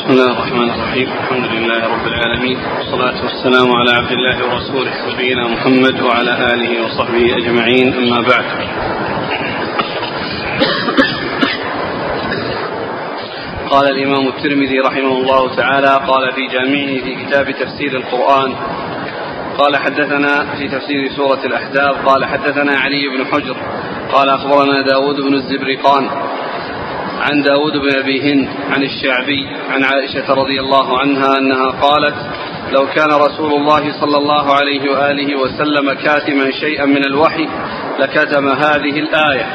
[0.00, 5.48] بسم الله الرحمن الرحيم الحمد لله رب العالمين والصلاة والسلام على عبد الله ورسوله نبينا
[5.48, 8.44] محمد وعلى آله وصحبه أجمعين أما بعد
[13.70, 18.54] قال الإمام الترمذي رحمه الله تعالى قال في جامعه في كتاب تفسير القرآن
[19.58, 23.56] قال حدثنا في تفسير سورة الأحزاب قال حدثنا علي بن حجر
[24.12, 26.10] قال أخبرنا داود بن الزبرقان
[27.20, 32.14] عن داود بن أبي هند عن الشعبي عن عائشة رضي الله عنها أنها قالت
[32.72, 37.48] لو كان رسول الله صلى الله عليه وآله وسلم كاتما شيئا من الوحي
[37.98, 39.46] لكتم هذه الآية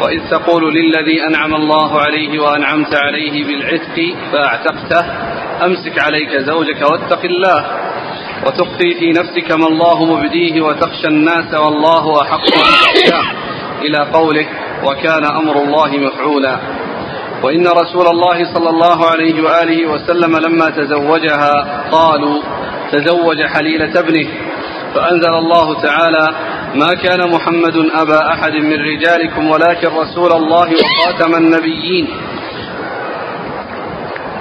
[0.00, 5.04] وإذ تقول للذي أنعم الله عليه وأنعمت عليه بالعتق فأعتقته
[5.64, 7.64] أمسك عليك زوجك واتق الله
[8.46, 13.22] وتخفي في نفسك ما الله مبديه وتخشى الناس والله أحق أن
[13.82, 14.46] إلى قوله
[14.84, 16.58] وكان أمر الله مفعولا
[17.42, 21.54] وإن رسول الله صلى الله عليه وآله وسلم لما تزوجها
[21.92, 22.42] قالوا
[22.92, 24.28] تزوج حليلة ابنه
[24.94, 26.34] فأنزل الله تعالى
[26.74, 32.08] ما كان محمد أبا أحد من رجالكم ولكن رسول الله وخاتم النبيين.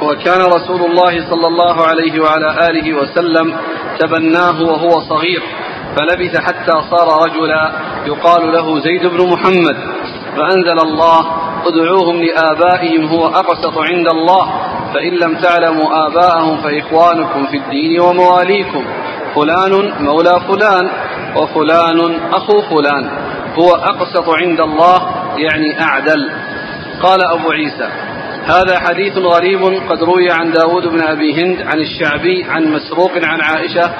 [0.02, 3.56] وكان رسول الله صلى الله عليه وعلى آله وسلم
[4.00, 5.44] تبناه وهو صغير
[5.98, 7.72] فلبث حتى صار رجلا
[8.06, 9.78] يقال له زيد بن محمد
[10.38, 11.22] فأنزل الله
[11.68, 14.46] ادعوهم لآبائهم هو أقسط عند الله.
[14.94, 18.86] فإن لم تعلموا آباءهم فإخوانكم في الدين ومواليكم.
[19.36, 20.90] فلان مولى فلان
[21.36, 23.10] وفلان أخو فلان.
[23.60, 24.98] هو أقسط عند الله
[25.38, 26.30] يعني أعدل.
[27.04, 27.88] قال أبو عيسى
[28.46, 33.42] هذا حديث غريب قد روي عن داود بن أبي هند عن الشعبي عن مسروق عن
[33.42, 33.94] عائشة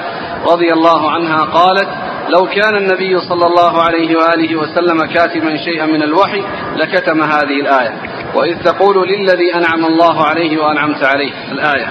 [0.52, 1.88] رضي الله عنها قالت
[2.28, 6.42] لو كان النبي صلى الله عليه وآله وسلم كاتما شيئا من الوحي
[6.76, 7.92] لكتم هذه الآية.
[8.34, 11.86] وإذ تقول للذي أنعم الله عليه وأنعمت عليه الآية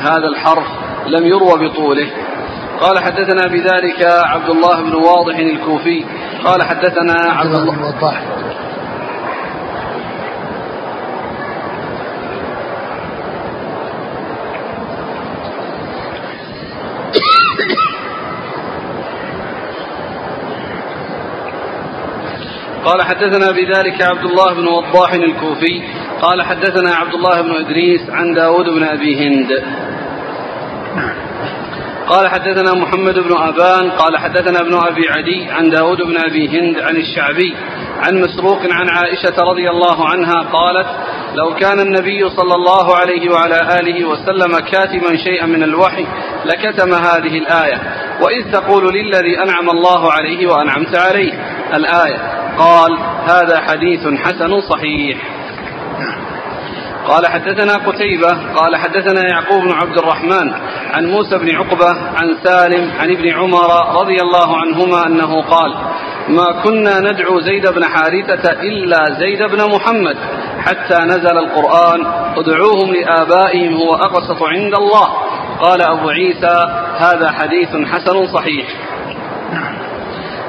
[0.00, 0.66] هذا الحرف
[1.06, 2.10] لم يروى بطوله.
[2.80, 6.04] قال حدثنا بذلك عبد الله بن واضح الكوفي
[6.44, 7.92] قال حدثنا عبد الله
[22.84, 25.82] قال حدثنا بذلك عبد الله بن وضاح الكوفي
[26.22, 29.64] قال حدثنا عبد الله بن إدريس عن داود بن أبي هند.
[32.08, 36.78] قال حدثنا محمد بن أبان قال حدثنا ابن أبي عدي عن داود بن أبي هند
[36.78, 37.54] عن الشعبي
[38.02, 40.86] عن مسروق عن عائشة رضي الله عنها قالت
[41.34, 46.06] لو كان النبي صلى الله عليه وعلى آله وسلم كاتما شيئا من الوحي
[46.44, 47.82] لكتم هذه الآية
[48.20, 51.32] وإذ تقول للذي أنعم الله عليه وأنعمت عليه
[51.74, 52.43] الآية.
[52.58, 55.18] قال هذا حديث حسن صحيح.
[57.08, 60.52] قال حدثنا قتيبة قال حدثنا يعقوب بن عبد الرحمن
[60.94, 65.74] عن موسى بن عقبة عن سالم عن ابن عمر رضي الله عنهما أنه قال
[66.28, 70.16] ما كنا ندعو زيد بن حارثة إلا زيد بن محمد
[70.58, 72.06] حتى نزل القرآن
[72.36, 75.08] ادعوهم لآبائهم هو أقسط عند الله.
[75.60, 76.66] قال أبو عيسى
[76.98, 78.66] هذا حديث حسن صحيح.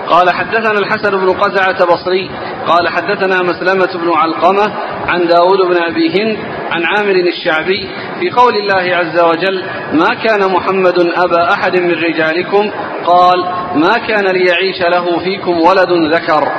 [0.09, 2.29] قال حدثنا الحسن بن قزعة بصري
[2.67, 4.73] قال حدثنا مسلمة بن علقمة
[5.07, 6.37] عن داود بن أبي هند
[6.71, 7.89] عن عامر الشعبي
[8.19, 9.63] في قول الله عز وجل
[9.93, 12.71] ما كان محمد أبا أحد من رجالكم؟
[13.05, 13.45] قال
[13.75, 16.51] ما كان ليعيش له فيكم ولد ذكر.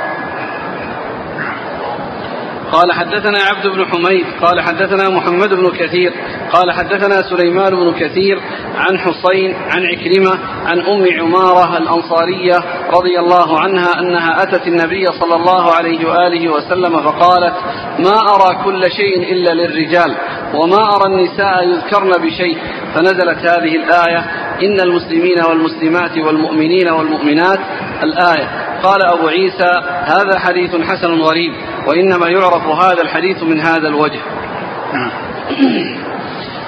[2.72, 6.12] قال حدثنا عبد بن حميد قال حدثنا محمد بن كثير
[6.52, 8.40] قال حدثنا سليمان بن كثير
[8.76, 12.56] عن حصين عن عكرمة عن أم عمارة الأنصارية
[12.90, 17.54] رضي الله عنها أنها أتت النبي صلى الله عليه وآله وسلم فقالت
[17.98, 20.16] ما أرى كل شيء إلا للرجال
[20.54, 22.58] وما أرى النساء يذكرن بشيء.
[22.94, 24.18] فنزلت هذه الآية
[24.62, 27.58] إن المسلمين والمسلمات والمؤمنين والمؤمنات
[28.02, 28.48] الآية.
[28.82, 29.72] قال أبو عيسى
[30.04, 31.52] هذا حديث حسن غريب.
[31.86, 34.20] وإنما يعرف هذا الحديث من هذا الوجه.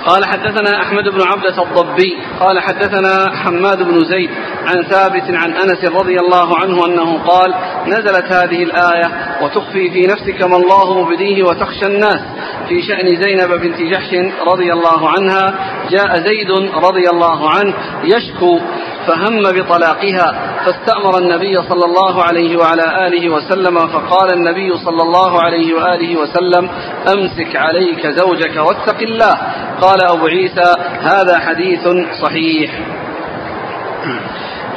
[0.07, 4.31] قال حدثنا أحمد بن عبدة الضبي قال حدثنا حماد بن زيد
[4.67, 7.55] عن ثابت عن أنس رضي الله عنه أنه قال
[7.87, 12.21] نزلت هذه الآية وتخفي في نفسك ما الله مبديه وتخشى الناس.
[12.69, 14.15] في شأن زينب بنت جحش
[14.47, 15.55] رضي الله عنها
[15.91, 17.75] جاء زيد رضي الله عنه
[18.05, 18.59] يشكو
[19.07, 25.75] فهم بطلاقها فاستأمر النبي صلى الله عليه وعلى آله وسلم فقال النبي صلى الله عليه
[25.75, 26.71] وآله وسلم
[27.15, 29.35] أمسك عليك زوجك واتق الله.
[29.81, 31.89] قال أبو عيسى هذا حديث
[32.23, 32.71] صحيح.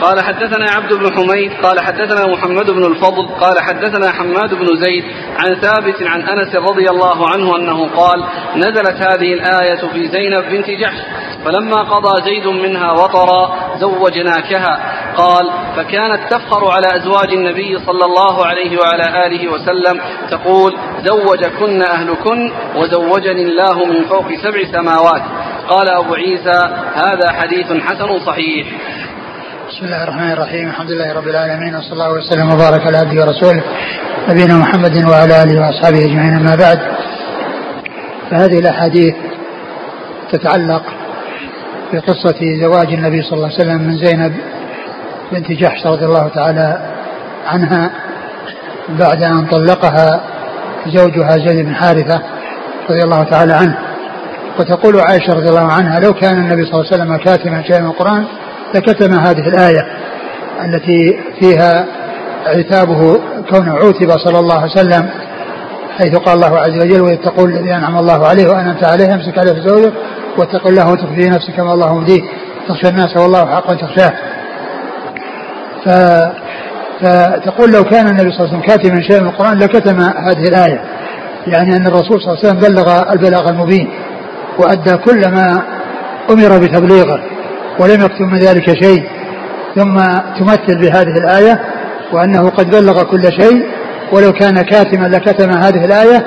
[0.02, 5.04] قال حدثنا عبد بن حميد قال حدثنا محمد بن الفضل قال حدثنا حماد بن زيد
[5.40, 8.24] عن ثابت عن أنس رضي الله عنه أنه قال
[8.56, 11.00] نزلت هذه الآية في زينب بنت جحش
[11.46, 14.80] فلما قضى زيد منها وطرا زوجناكها
[15.18, 20.02] قال فكانت تفخر على أزواج النبي صلى الله عليه وعلى آله وسلم
[20.32, 25.22] تقول زوجكن أهلكن وزوجني الله من فوق سبع سماوات.
[25.70, 26.60] قال أبو عيسى
[26.94, 28.68] هذا حديث حسن صحيح.
[29.82, 30.70] بسم الله الرحمن الرحيم.
[30.70, 33.64] الحمد لله رب العالمين وصلى الله وسلم وبارك على عبده ورسوله
[34.30, 36.80] نبينا محمد وعلى آله وأصحابه أجمعين أما بعد.
[38.32, 39.16] فهذه الأحاديث
[40.32, 40.84] تتعلق
[41.94, 44.34] بقصة زواج النبي صلى الله عليه وسلم من زينب
[45.32, 46.80] بنت جحش رضي الله تعالى
[47.48, 47.92] عنها
[48.90, 50.22] بعد أن طلقها
[50.88, 52.22] زوجها زيد بن حارثة
[52.90, 53.78] رضي الله تعالى عنه.
[54.60, 57.88] وتقول عائشة رضي الله عنها لو كان النبي صلى الله عليه وسلم كاتما شيئا من
[57.88, 58.26] القرآن
[58.76, 59.88] لكتم هذه الآية
[60.66, 61.86] التي فيها
[62.46, 63.20] عتابه
[63.50, 65.10] كونه عوتب صلى الله عليه وسلم
[65.98, 69.68] حيث قال الله عز وجل وإذ تقول الذي أنعم الله عليه وأنعمت عليه امسك عليه
[69.68, 69.94] زوجك
[70.38, 72.22] واتق الله وتخفي نفسك كما الله مبديه
[72.68, 74.14] تخشى الناس والله حق تخشاه
[75.86, 75.90] ف
[77.02, 80.82] فتقول لو كان النبي صلى الله عليه وسلم كاتما شيئا من القرآن لكتم هذه الآية
[81.48, 83.90] يعني أن الرسول صلى الله عليه وسلم بلغ البلاغ المبين
[84.60, 85.64] وأدى كل ما
[86.30, 87.20] أمر بتبليغه.
[87.82, 89.04] ولم يكتم من ذلك شيء
[89.76, 89.96] ثم
[90.40, 91.60] تمثل بهذه الآية
[92.14, 93.66] وأنه قد بلغ كل شيء
[94.12, 96.26] ولو كان كاتما لكتم هذه الآية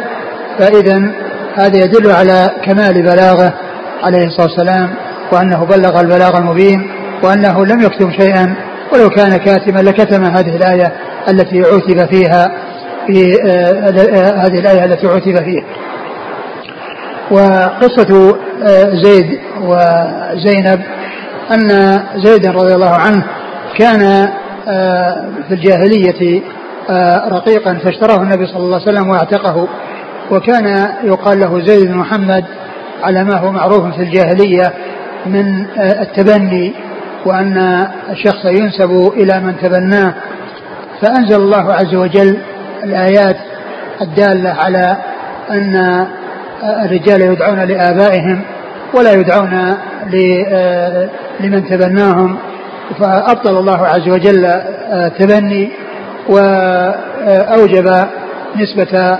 [0.58, 1.12] فإذا
[1.54, 3.54] هذا يدل على كمال بلاغه
[4.02, 4.94] عليه الصلاة والسلام
[5.32, 6.90] وأنه بلغ البلاغ المبين
[7.22, 8.54] وأنه لم يكتم شيئا
[8.92, 10.92] ولو كان كاتما لكتم هذه الآية
[11.28, 12.52] التي عتب فيها
[13.06, 15.64] في آه، آه، هذه الآية التي عتب فيها.
[17.30, 20.80] وقصة آه، زيد وزينب
[21.52, 23.24] أن زيدا رضي الله عنه
[23.78, 24.28] كان
[25.48, 26.42] في الجاهلية
[27.28, 29.68] رقيقا فاشتراه النبي صلى الله عليه وسلم واعتقه
[30.30, 32.44] وكان يقال له زيد بن محمد
[33.02, 34.72] على ما هو معروف في الجاهلية
[35.26, 36.72] من التبني
[37.26, 40.14] وأن الشخص ينسب إلى من تبناه.
[41.02, 42.38] فأنزل الله عز وجل
[42.84, 43.36] الآيات
[44.00, 44.96] الدالة على
[45.50, 46.06] أن
[46.64, 48.40] الرجال يدعون لآبائهم
[48.94, 49.76] ولا يدعون
[51.40, 52.38] لمن تبناهم.
[53.00, 54.44] فأبطل الله عز وجل
[54.92, 55.70] التبني
[56.28, 58.06] وأوجب
[58.56, 59.18] نسبة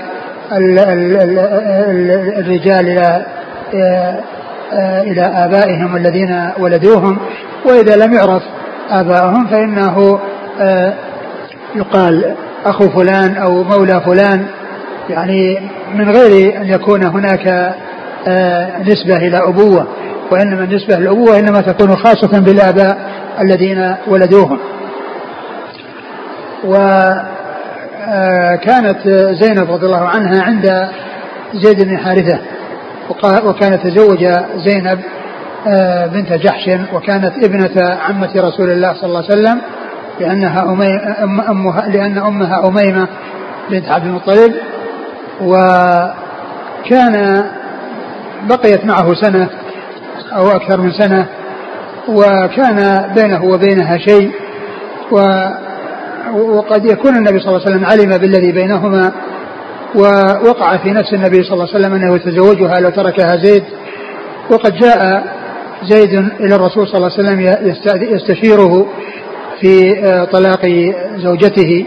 [2.38, 4.20] الرجال إلى
[4.82, 7.18] إلى آبائهم الذين ولدوهم.
[7.64, 8.42] وإذا لم يعرف
[8.90, 10.18] آباؤهم فإنه
[10.60, 10.92] آه،
[11.74, 12.34] يقال
[12.66, 14.46] أخو فلان أو مولى فلان.
[15.10, 17.74] يعني من غير أن يكون هناك آه،
[18.86, 19.86] نسبة إلى أبوة
[20.32, 22.98] وإنما النسبة للأبوة إنما تكون خاصة بالآباء
[23.40, 24.58] الذين ولدوهم.
[26.64, 27.86] وكانت
[29.06, 30.88] آه، زينب رضي الله عنها عند
[31.54, 32.40] زيد بن حارثة
[33.44, 35.00] وكانت تزوج زينب
[35.68, 39.60] آه، بنت جحش وكانت ابنة عمة رسول الله صلى الله عليه وسلم
[40.20, 43.08] لأنها أمي أم أمها لأن أمها أميمة
[43.70, 44.54] بنت عبد المطلب.
[45.40, 46.14] وكان
[48.48, 49.48] بقيت معه سنة
[50.36, 51.26] أو أكثر من سنة
[52.08, 54.30] وكان بينه وبينها شيء
[55.12, 55.18] و
[56.34, 59.12] وقد يكون النبي صلى الله عليه وسلم علم بالذي بينهما
[59.94, 63.64] ووقع في نفس النبي صلى الله عليه وسلم أنه يتزوجها لو تركها زيد
[64.50, 65.24] وقد جاء
[65.82, 67.40] زيد إلى الرسول صلى الله عليه وسلم
[68.14, 68.86] يستشيره
[69.60, 70.66] في آه، طلاق
[71.16, 71.86] زوجته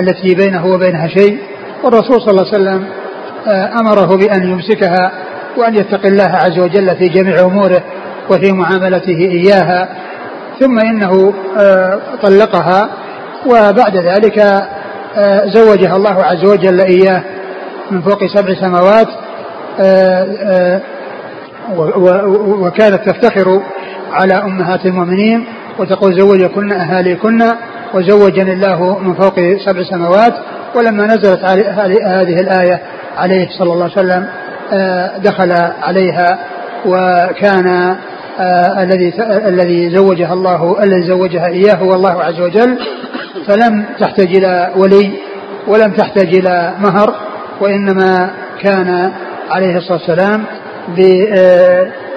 [0.00, 1.38] التي بينه وبينها شيء
[1.84, 2.84] والرسول صلى الله عليه وسلم
[3.46, 5.12] آه، أمره بأن يمسكها
[5.56, 7.82] وأن يتقي الله عز وجل في جميع أموره
[8.30, 9.88] وفي معاملته إياها
[10.60, 12.88] ثم إنه آه، طلقها
[13.46, 14.62] وبعد ذلك
[15.44, 17.22] زوجها الله عز وجل إياه
[17.90, 19.08] من فوق سبع سماوات
[22.60, 23.62] وكانت تفتخر
[24.12, 25.46] على أمهات المؤمنين
[25.78, 27.42] وتقول زوجكن أهاليكن
[27.94, 29.34] وزوجني الله من فوق
[29.66, 30.34] سبع سماوات
[30.74, 32.80] ولما نزلت هذه الآية
[33.16, 34.47] عليه صلى الله عليه وسلم آه،
[35.18, 36.38] دخل عليها
[36.86, 37.96] وكان
[38.40, 39.14] آه، الذي
[39.46, 42.78] الذي زوجها الله الذي زوجها إياه هو الله عز وجل
[43.46, 45.12] فلم تحتاج إلى ولي
[45.66, 47.14] ولم تحتاج إلى مهر
[47.60, 48.30] وإنما
[48.62, 49.12] كان
[49.50, 50.44] عليه الصلاة والسلام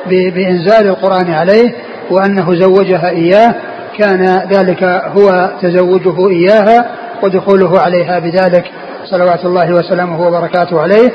[0.07, 1.75] بإنزال القرآن عليه
[2.11, 3.55] وأنه زوجها إياه
[3.97, 6.85] كان ذلك هو تزوجه إياها
[7.23, 8.71] ودخوله عليها بذلك
[9.05, 11.11] صلوات الله وسلامه وبركاته عليه.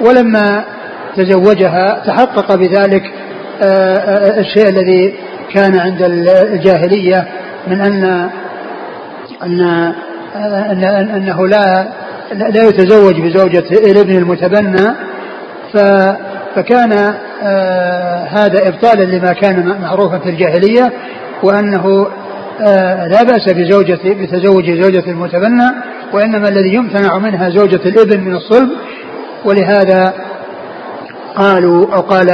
[0.00, 0.64] ولما
[1.16, 3.02] تزوجها تحقق بذلك
[3.62, 5.14] آه، آه، الشيء الذي
[5.54, 6.02] كان عند
[6.52, 7.28] الجاهلية
[7.66, 8.28] من أن
[9.42, 9.60] أن
[10.36, 11.88] أن أنه لا
[12.32, 14.94] لا يتزوج بزوجة الابن المتبنى
[15.72, 20.92] فكان آه، هذا إبطالا لما كان معروفا في الجاهلية
[21.42, 22.06] وأنه
[23.10, 25.70] لا بأس بزوجة بتزوج زوجة المتبنى
[26.12, 28.68] وإنما الذي يمتنع منها زوجة الابن من الصلب
[29.44, 30.14] ولهذا
[31.36, 32.28] قالوا أو قال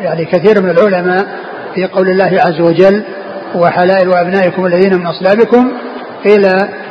[0.00, 1.26] يعني كثير من العلماء
[1.74, 3.02] في قول الله عز وجل
[3.54, 5.72] وحلائل أبنائكم الذين من أصلابكم
[6.24, 6.46] قيل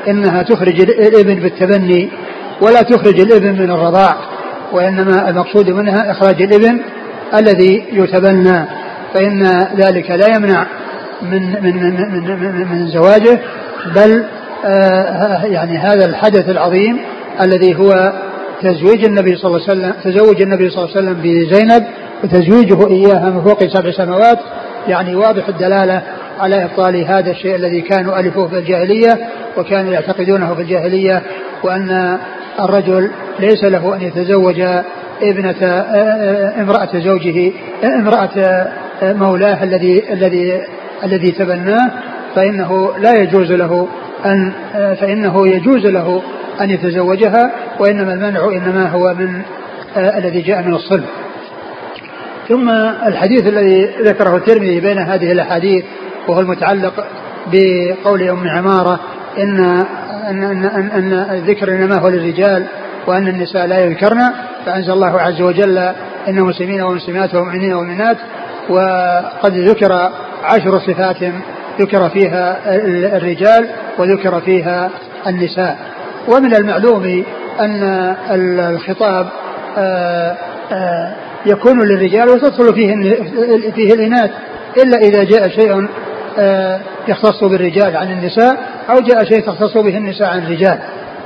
[0.08, 2.10] إنها تخرج الإبن بالتبني
[2.62, 4.16] ولا تخرج الإبن من الرضاع
[4.72, 6.80] وإنما المقصود منها إخراج الإبن
[7.38, 8.66] الذي يتبنى
[9.14, 9.44] فإن
[9.78, 10.66] ذلك لا يمنع
[11.22, 11.94] من من من
[12.40, 13.40] من, من زواجه
[13.96, 14.24] بل
[14.66, 17.00] آه يعني هذا الحدث العظيم
[17.42, 18.14] الذي هو
[18.62, 21.84] تزويج النبي صلى الله عليه وسلم تزوج النبي صلى الله عليه وسلم بزينب
[22.24, 24.40] وتزويجه إياها من فوق سبع سماوات
[24.88, 26.02] يعني واضح الدلالة
[26.40, 29.20] على إبطال هذا الشيء الذي كانوا ألفوه في الجاهلية
[29.58, 31.22] وكانوا يعتقدونه في الجاهلية
[31.64, 32.18] وأن
[32.60, 34.62] الرجل ليس له أن يتزوج
[35.22, 35.86] ابنة
[36.62, 37.52] امرأة زوجه
[37.84, 38.68] امرأة
[39.04, 40.62] مولاه الذي الذي
[41.04, 41.92] الذي تبناه
[42.36, 43.88] فإنه لا يجوز له
[44.26, 46.22] أن فإنه يجوز له
[46.62, 49.42] أن يتزوجها وإنما المنع إنما هو من
[49.98, 51.06] الذي جاء من الصلب.
[52.50, 52.70] ثم
[53.08, 55.86] الحديث الذي ذكره الترمذي بين هذه الأحاديث
[56.28, 57.06] وهو المتعلق
[57.52, 59.00] بقول أم عمارة
[59.38, 59.86] إن
[60.30, 62.66] أن, أن, أن, أن الذكر إنما هو للرجال
[63.08, 64.32] وأن النساء لا يذكرن
[64.66, 65.78] فأنزل الله عز وجل
[66.28, 68.18] إن مسلمين ومسلمات ومؤمنين ومؤمنات
[68.70, 70.12] وقد ذكر
[70.44, 71.18] عشر صفات
[71.80, 72.60] ذكر فيها
[73.18, 74.90] الرجال وذكر فيها
[75.28, 75.78] النساء.
[76.28, 77.24] ومن المعلوم
[77.60, 79.28] أن الخطاب
[79.78, 80.38] آه،
[80.72, 81.12] آه،
[81.46, 82.96] يكون للرجال وتدخل فيه
[83.72, 84.32] فيه الإناث
[84.84, 85.88] إلا إذا جاء شيء
[86.40, 88.58] آه، يختص بالرجال عن النساء
[88.90, 90.80] أو جاء شيء تختص به النساء عن الرجال.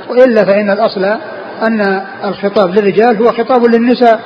[0.08, 1.04] وإلا فإن الأصل
[1.68, 4.20] أن الخطاب للرجال هو خطاب للنساء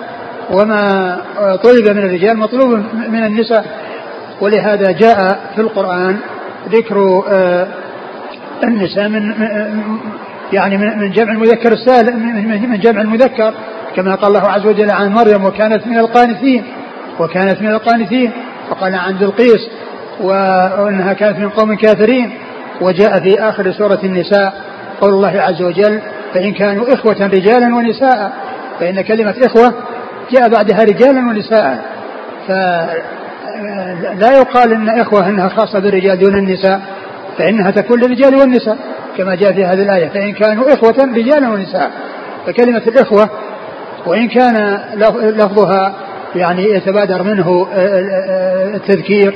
[0.50, 1.16] وما
[1.62, 2.70] طلب من الرجال مطلوب
[3.08, 3.64] من النساء.
[4.40, 6.16] ولهذا جاء في القرآن
[6.68, 7.25] ذكر
[8.64, 9.32] النساء من
[10.52, 12.16] يعني من جمع المذكر السالم
[12.70, 13.54] من جمع المذكر
[13.96, 16.64] كما قال الله عز وجل عن مريم وكانت من القانتين
[17.20, 18.32] وكانت من القانتين.
[18.70, 19.68] وقال عن بلقيس
[20.20, 22.30] وإنها كانت من قوم كافرين.
[22.80, 24.64] وجاء في آخر سورة النساء
[25.00, 26.00] قول الله عز وجل
[26.34, 28.32] فإن كانوا إخوة رجالا ونساء.
[28.80, 29.74] فإن كلمة إخوة
[30.30, 31.84] جاء بعدها رجالا ونساء.
[32.48, 36.80] فلا يقال إن إخوة إنها خاصة بالرجال دون النساء
[37.38, 38.78] فإنها تكون للرجال والنساء.
[39.18, 41.90] كما جاء في هذه الآية فإن كانوا إخوة رجالا ونساء
[42.46, 43.30] فكلمة الإخوة
[44.06, 44.80] وإن كان
[45.20, 45.94] لفظها
[46.34, 47.68] يعني يتبادر منه
[48.75, 49.34] التذكير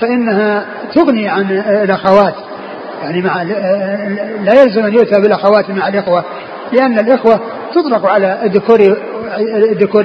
[0.00, 0.64] فإنها
[0.94, 1.50] تغني عن
[1.84, 2.34] الأخوات.
[3.02, 3.42] يعني مع
[4.42, 6.24] لا يلزم أن يؤتى بالأخوات مع الإخوة
[6.72, 7.40] لأن الإخوة
[7.74, 8.96] تطلق على الذكور
[9.72, 10.04] الذكور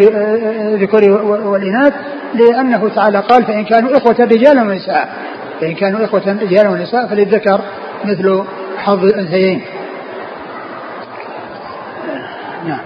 [0.74, 1.04] الذكور
[1.46, 1.94] والإناث
[2.34, 5.10] لأنه تعالى قال فإن كانوا إخوة رجالا ونساء.
[5.62, 7.62] فإن كانوا إخوة رجالا ونساء فللذكر
[8.06, 8.44] مثل
[8.84, 9.62] حظ الأنثيين.
[12.66, 12.80] نعم.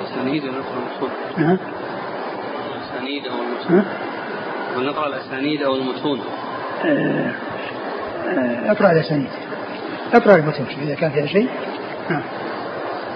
[0.00, 1.58] الأسانيد ونقرأ المتون نعم.
[2.76, 3.84] الأسانيد أو المتون
[4.76, 6.20] ونقرأ الأسانيد أو المتون.
[6.84, 7.32] آه،
[8.28, 9.28] آه، أقرأ الأسانيد.
[10.14, 11.48] أقرأ المتون إذا كان فيها شيء.
[12.10, 12.22] نعم.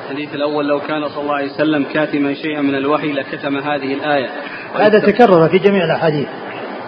[0.07, 4.29] الحديث الأول لو كان صلى الله عليه وسلم كاتما شيئا من الوحي لكتم هذه الآية.
[4.75, 6.29] هذا تكرر في جميع الأحاديث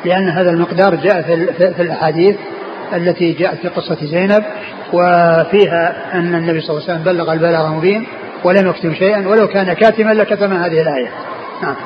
[0.05, 1.23] لأن هذا المقدار جاء
[1.73, 2.37] في الأحاديث
[2.93, 4.45] التي جاءت في قصة زينب
[4.93, 8.07] وفيها أن النبي صلى الله عليه وسلم بلغ البلاغ المبين
[8.45, 11.11] ولم يكتم شيئا ولو كان كاتما لكتم هذه الآية.
[11.63, 11.77] نعم.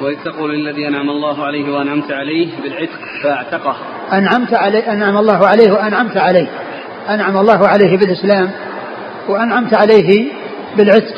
[0.00, 3.76] وإذ تقول الذي أنعم الله عليه وأنعمت عليه بالعتق فاعتقه.
[4.12, 6.48] أنعمت عليه أنعم الله عليه وأنعمت عليه.
[7.10, 8.50] أنعم الله عليه بالإسلام
[9.28, 10.32] وأنعمت عليه
[10.76, 11.14] بالعتق.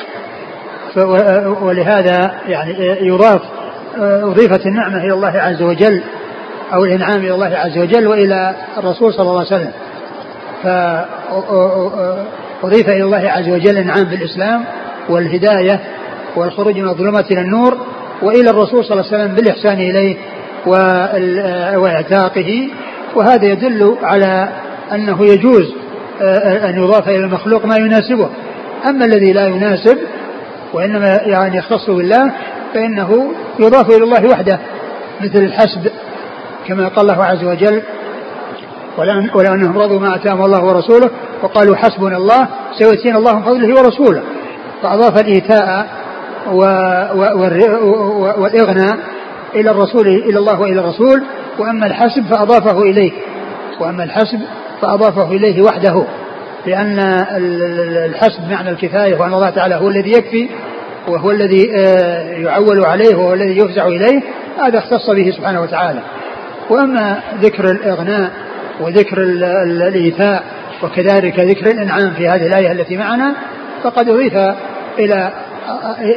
[1.63, 3.41] ولهذا يعني يضاف
[4.01, 6.03] أضيفت النعمة إلى الله عز وجل
[6.75, 9.73] أو الإنعام إلى الله عز وجل وإلى الرسول صلى الله عليه وسلم.
[12.63, 14.65] فأضيف إلى الله عز وجل الإنعام بالإسلام
[15.09, 15.81] والهداية
[16.37, 17.79] والخروج من الظلمات إلى النور
[18.23, 20.17] وإلى الرسول صلى الله عليه وسلم بالإحسان إليه
[21.77, 22.69] وإعتاقه.
[23.15, 24.49] وهذا يدل على
[24.93, 25.75] أنه يجوز
[26.23, 28.29] آه، أن يضاف إلى المخلوق ما يناسبه.
[28.89, 29.99] أما الذي لا يناسب
[30.73, 32.33] وإنما يعني يختص بالله
[32.75, 34.59] فإنه يضاف إلى الله وحده
[35.21, 35.93] مثل الحسد
[36.67, 37.83] كما قال الله عز وجل
[39.35, 41.11] ولو انهم رضوا ما أتاهم الله ورسوله
[41.43, 44.23] وقالوا حسبنا الله سيؤتينا الله من فضله ورسوله.
[44.83, 45.87] فأضاف الإيتاء
[48.39, 48.99] والإغناء
[49.55, 51.23] إلى الرسول إلى الله وإلى الرسول
[51.59, 53.13] وأما الحسب فأضافه إليه.
[53.81, 54.41] وأما الحسب
[54.83, 56.05] فأضافه إليه وحده
[56.67, 56.99] لأن
[58.05, 60.49] الحسب معنى الكفاية وأن الله تعالى هو الذي يكفي
[61.09, 64.23] وهو الذي آه، يعول عليه وهو الذي يفزع إليه
[64.63, 66.01] هذا اختص به سبحانه وتعالى.
[66.71, 68.31] وأما ذكر الإغناء
[68.81, 69.23] وذكر
[69.63, 70.45] الإيثاء
[70.83, 73.35] وكذلك ذكر الإنعام في هذه الآية التي معنا
[73.83, 74.35] فقد أضيف
[74.99, 75.33] إلى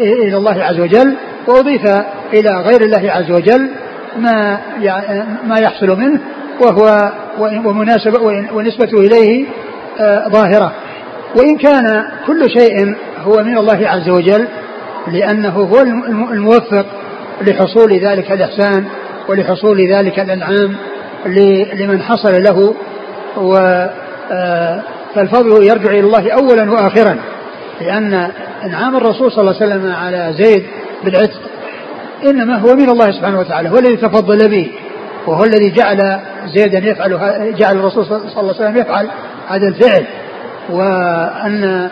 [0.02, 1.86] إلى الله عز وجل وأضيف
[2.34, 3.70] إلى غير الله عز وجل
[4.18, 4.60] ما
[5.48, 6.20] ما يحصل منه
[6.62, 8.22] وهو ومناسبة
[8.54, 9.46] ونسبته إليه
[10.00, 10.74] آه، ظاهرة.
[11.36, 14.48] وإن كان كل شيء هو من الله عز وجل
[15.08, 15.82] لأنه هو
[16.32, 16.86] الموفق
[17.42, 18.86] لحصول ذلك الإحسان
[19.30, 20.76] ولحصول ذلك الأنعام
[21.74, 22.76] لمن حصل له
[23.38, 23.56] و
[24.32, 24.82] آه،
[25.16, 27.18] فالفضل يرجع إلى الله أولا وآخرا.
[27.82, 28.32] لأن
[28.64, 30.64] إنعام الرسول صلى الله عليه وسلم على زيد
[31.04, 31.40] بالعتق
[32.26, 34.72] إنما هو من الله سبحانه وتعالى هو الذي تفضل به.
[35.28, 36.20] وهو الذي جعل
[36.56, 37.12] زيدا يفعل
[37.56, 39.08] جعل الرسول صلى الله عليه وسلم يفعل
[39.48, 40.06] هذا الفعل.
[40.70, 41.90] وأن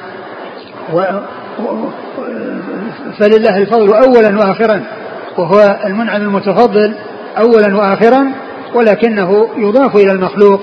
[0.93, 1.01] و
[3.19, 4.83] فلله الفضل أولا وآخرا
[5.38, 6.93] وهو المنعم المتفضل
[7.38, 8.31] أولا وآخرا
[8.75, 10.62] ولكنه يضاف إلى المخلوق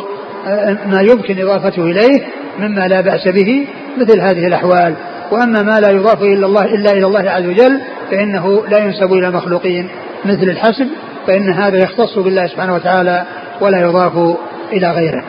[0.86, 2.26] ما يمكن إضافته إليه
[2.58, 3.66] مما لا بأس به
[3.98, 4.94] مثل هذه الأحوال.
[5.30, 7.80] وأما ما لا يضاف إلا الله إلا إلى الله عز وجل
[8.10, 9.88] فإنه لا ينسب إلى المخلوقين
[10.24, 10.88] مثل الحسب
[11.26, 13.24] فإن هذا يختص بالله سبحانه وتعالى
[13.60, 14.36] ولا يضاف
[14.72, 15.24] إلى غيره.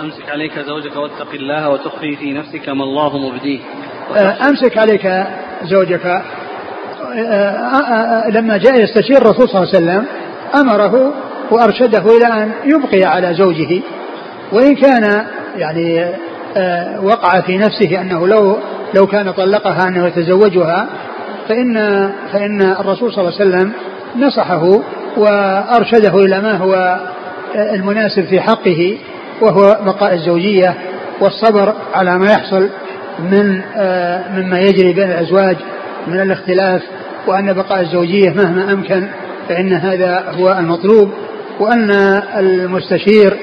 [0.00, 3.60] أمسك عليك زوجك واتق الله وتخفي في نفسك ما الله مبديه.
[4.16, 5.24] أه، أمسك عليك
[5.62, 6.06] زوجك.
[6.06, 6.22] أه،
[7.18, 10.06] أه، لما جاء يستشير الرسول صلى الله عليه وسلم
[10.54, 11.14] أمره
[11.50, 13.80] وأرشده إلى أن يبقي على زوجه.
[14.52, 16.14] وإن كان يعني
[17.02, 18.58] وقع في نفسه أنه لو
[18.94, 20.86] لو كان طلقها أنه يتزوجها
[21.48, 21.74] فإن
[22.32, 23.72] فإن الرسول صلى الله عليه وسلم
[24.18, 24.80] نصحه
[25.16, 26.98] وأرشده إلى ما هو
[27.54, 28.98] المناسب في حقه
[29.40, 30.74] وهو بقاء الزوجية
[31.20, 32.68] والصبر على ما يحصل
[33.18, 33.60] من
[34.36, 35.56] مما يجري بين الأزواج
[36.06, 36.82] من الاختلاف
[37.26, 39.08] وأن بقاء الزوجية مهما أمكن
[39.48, 41.10] فإن هذا هو المطلوب
[41.60, 41.90] وأن
[42.36, 43.36] المستشير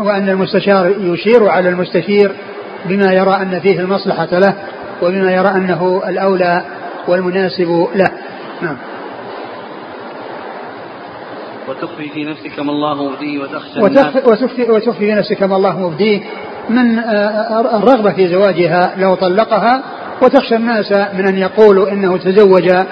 [0.00, 2.32] وأن المستشار يشير على المستشير
[2.88, 4.54] بما يرى أن فيه المصلحة له
[5.02, 6.62] وبما يرى أنه الأولى
[7.08, 8.10] والمناسب له.
[8.62, 8.76] نعم.
[11.68, 16.20] وتخفي في نفسك ما الله مبديه وتخشى وتخفي, وتخفي, وتخفي في نفسك ما الله مبديه
[16.68, 19.82] من آه، الرغبة في زواجها لو طلقها
[20.22, 22.86] وتخشى الناس من أن يقولوا إنه تزوج آه،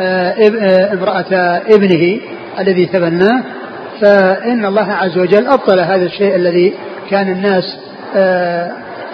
[0.00, 2.20] آه، امرأة ابنه
[2.58, 3.42] الذي تبناه.
[4.00, 6.74] فإن الله عز وجل أبطل هذا الشيء الذي
[7.10, 7.64] كان الناس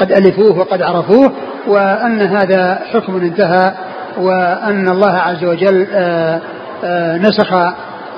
[0.00, 1.32] قد ألفوه وقد عرفوه
[1.66, 3.74] وأن هذا حكم انتهى
[4.18, 5.86] وأن الله عز وجل
[7.20, 7.52] نسخ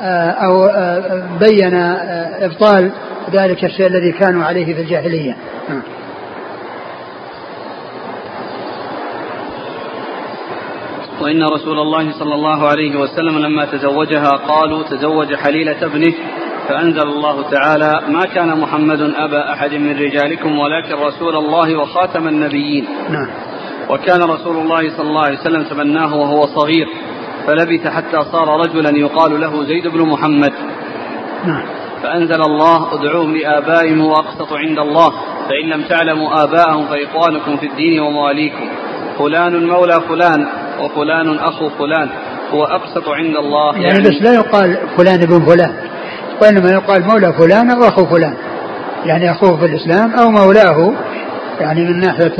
[0.03, 2.91] آه، أو آه، بين آه، إبطال
[3.31, 5.37] ذلك الشيء الذي كانوا عليه في الجاهلية
[5.69, 5.83] نعم.
[11.21, 16.13] وإن رسول الله صلى الله عليه وسلم لما تزوجها قالوا تزوج حليلة ابنه
[16.69, 22.85] فأنزل الله تعالى ما كان محمد أبا أحد من رجالكم ولكن رسول الله وخاتم النبيين.
[23.11, 23.29] نعم.
[23.91, 26.89] وكان رسول الله صلى الله عليه وسلم تبناه وهو صغير
[27.47, 30.53] فلبث حتى صار رجلا يقال له زيد بن محمد.
[31.47, 31.63] نعم.
[32.03, 35.11] فأنزل الله ادعوهم لآبائهم وأقسط عند الله
[35.49, 38.69] فإن لم تعلموا آباءهم فإخوانكم في الدين ومواليكم.
[39.19, 40.47] فلان مولى فلان
[40.81, 42.09] وفلان أخو فلان
[42.51, 43.73] هو أقسط عند الله.
[43.73, 45.88] يعني, يعني بس لا يقال فلان ابن فلان.
[46.43, 48.35] وإنما يقال مولى فلان أو أخو فلان.
[49.07, 50.93] يعني أخوه في الإسلام أو مولاه
[51.61, 52.33] يعني من ناحية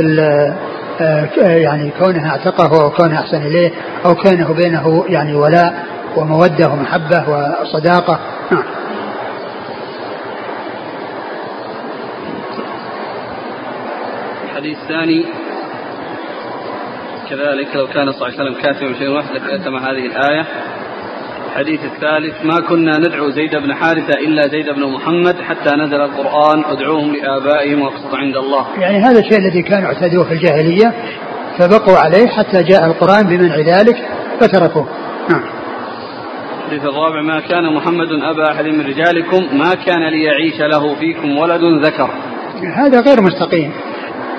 [1.01, 3.73] آه، يعني كونه اعتقه أو كونه أحسن إليه
[4.05, 5.85] أو كونه بينه يعني ولاء
[6.17, 8.19] ومودة ومحبة وصداقة.
[8.51, 8.63] نعم.
[14.45, 15.25] الحديث الثاني.
[17.31, 20.47] كذلك لو كان صلى الله عليه وسلم كاتبا شيء واحد لكتم هذه الآية.
[21.49, 26.65] الحديث الثالث ما كنا ندعو زيد بن حارثة إلا زيد بن محمد حتى نزل القرآن
[26.65, 28.67] ادعوهم لآبائهم واقسط عند الله.
[28.79, 30.93] يعني هذا الشيء الذي كانوا اعتدوه في الجاهلية
[31.59, 33.97] فبقوا عليه حتى جاء القرآن بمنع ذلك
[34.41, 34.89] فتركوه.
[35.31, 35.43] نعم.
[36.59, 41.85] الحديث الرابع ما كان محمد أبا أحد من رجالكم ما كان ليعيش له فيكم ولد
[41.85, 42.11] ذكر.
[42.77, 43.73] هذا غير مستقيم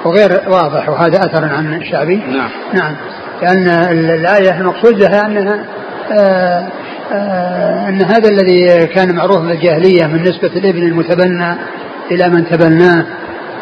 [0.05, 2.49] وغير واضح وهذا أثر عن الشعبي نعم.
[2.73, 2.95] نعم.
[3.41, 3.67] لأن
[4.09, 5.65] الآية المقصود لها أنها
[6.11, 6.67] آه،
[7.11, 11.55] أن هذا الذي كان معروف بالجاهلية من نسبة الإبن المتبنى
[12.11, 13.05] إلى من تبناه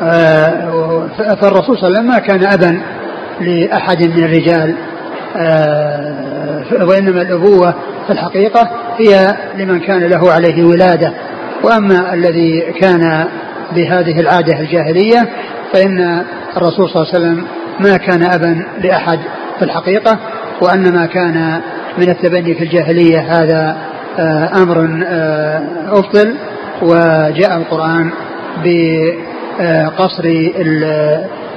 [0.01, 2.81] آه، فالرسول صلى الله عليه وسلم ما كان أبا
[3.41, 4.75] لأحد من الرجال
[5.37, 6.13] آه،
[6.81, 7.73] وإنما الأبوة
[8.07, 11.13] في الحقيقة هي لمن كان له عليه ولادة.
[11.63, 13.27] وأما الذي كان
[13.75, 15.29] بهذه العادة الجاهلية
[15.73, 16.23] فإن
[16.57, 17.45] الرسول صلى الله عليه وسلم
[17.79, 19.19] ما كان أبا لأحد
[19.59, 20.19] في الحقيقة
[20.61, 21.61] وأن ما كان
[21.97, 23.77] من التبني في الجاهلية هذا
[24.19, 26.35] آه، أمر آه، أبطل
[26.81, 28.11] وجاء القرآن
[28.63, 30.23] بقصر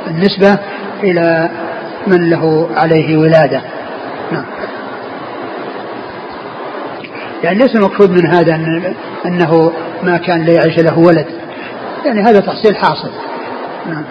[0.09, 0.59] النسبة
[1.03, 1.49] إلى
[2.07, 3.61] من له عليه ولادة.
[4.33, 4.45] نعم.
[7.45, 8.95] يعني ليس المقصود من هذا أن
[9.27, 9.73] أنه
[10.03, 11.27] ما كان ليعيش له ولد.
[12.05, 13.11] يعني هذا تحصيل حاصل.
[13.91, 14.05] نعم.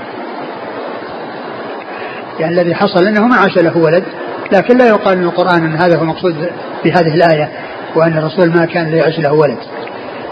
[2.39, 4.03] يعني الذي حصل أنه ما عاش له ولد.
[4.51, 6.49] لكن لا يقال من القرآن أن هذا هو المقصود
[6.83, 7.49] بهذه الآية
[7.95, 9.57] وأن الرسول ما كان ليعيش له ولد.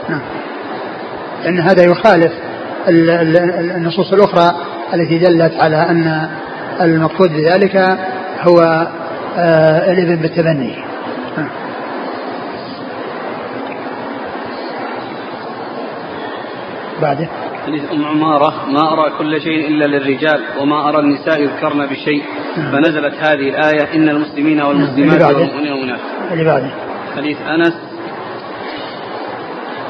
[0.10, 0.21] نعم.
[1.43, 2.32] لأن هذا يخالف
[2.88, 4.56] النصوص الأخرى
[4.93, 6.30] التي دلت على أن
[6.82, 7.97] المقصود بذلك
[8.41, 8.88] هو
[9.38, 10.75] آه الابن بالتبني.
[11.38, 11.49] نعم.
[17.01, 17.27] بعده.
[17.67, 22.23] حديث أم عمارة ما أرى كل شيء إلا للرجال وما أرى النساء يذكرن بشيء.
[22.56, 25.99] فنزلت هذه الآية إن المسلمين والمسلمات والمؤمنين والمؤمنات
[26.32, 26.71] اللي بعده.
[27.15, 27.73] حديث أنس.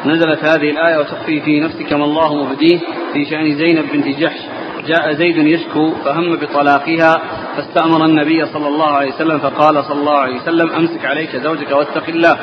[0.05, 2.79] نزلت هذه الآية وتخفي في نفسك ما الله مبديه
[3.13, 4.39] في شأن زينب بنت جحش.
[4.87, 7.21] جاء زيد يشكو فهم بطلاقها
[7.55, 12.09] فاستأمر النبي صلى الله عليه وسلم فقال صلى الله عليه وسلم أمسك عليك زوجك واتق
[12.09, 12.37] الله.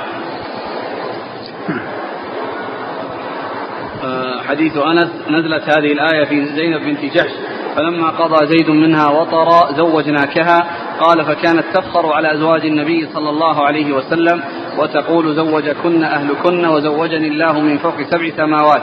[4.49, 7.31] حديث أنس نزلت هذه الآية في زينب بنت جحش
[7.77, 10.67] فلما قضى زيد منها وطرا زوجناكها
[11.01, 14.43] قال فكانت تفخر على أزواج النبي صلى الله عليه وسلم
[14.79, 18.83] وتقول زوجكن أهلكن وزوجني الله من فوق سبع سماوات.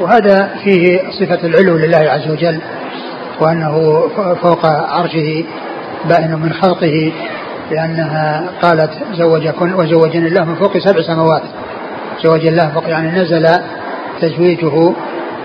[0.00, 2.60] وهذا فيه صفة العلو لله عز وجل
[3.40, 4.02] وأنه
[4.42, 5.44] فوق عرشه
[6.08, 7.12] بائن من خلقه
[7.70, 11.42] لأنها قالت زوجكن وزوجني الله من فوق سبع سماوات.
[12.22, 13.46] زوج الله فوق يعني نزل
[14.20, 14.92] تزويجه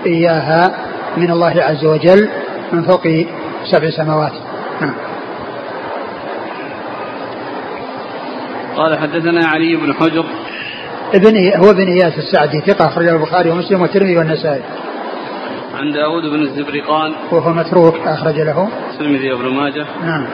[0.06, 0.74] إياها
[1.16, 2.28] من الله عز وجل
[2.72, 3.02] من فوق
[3.64, 4.32] سبع سماوات
[4.80, 4.94] نعم
[8.76, 10.24] قال حدثنا علي بن حجر
[11.14, 14.62] ابن هو ابن إياس السعدي ثقة أخرجه البخاري ومسلم والترمذي والنسائي.
[15.74, 19.86] عن داود بن الزبرقان وهو متروك أخرج له الترمذي وابن ماجه.
[20.02, 20.26] نعم.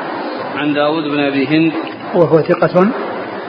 [0.57, 1.73] عن داود بن أبي هند
[2.15, 2.91] وهو ثقة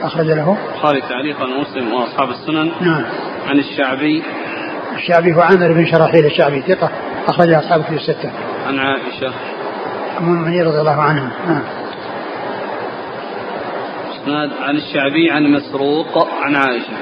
[0.02, 2.70] أخرج له البخاري تعليقا ومسلم وأصحاب السنن.
[2.80, 3.04] نعم.
[3.48, 4.22] عن الشعبي
[4.96, 6.90] الشعبي هو عامر بن شراحيل الشعبي ثقة
[7.28, 8.30] أخرج أصحابه في الستة.
[8.66, 9.34] عن عائشة.
[10.18, 11.62] أم المؤمنين رضي الله عنها نعم.
[14.62, 16.92] عن الشعبي عن مسروق عن عائشة.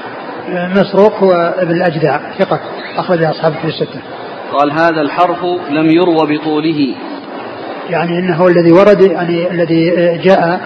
[0.81, 2.59] مسروق هو ابن الأجدع ثقة
[2.97, 4.01] أخرج أصحابه في الستة.
[4.51, 6.95] قال هذا الحرف لم يروى بطوله.
[7.89, 9.91] يعني إنه الذي ورد يعني الذي
[10.23, 10.61] جاء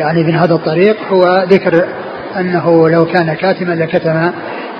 [0.00, 1.84] يعني من هذا الطريق هو ذكر
[2.36, 4.32] أنه لو كان كاتما لكتم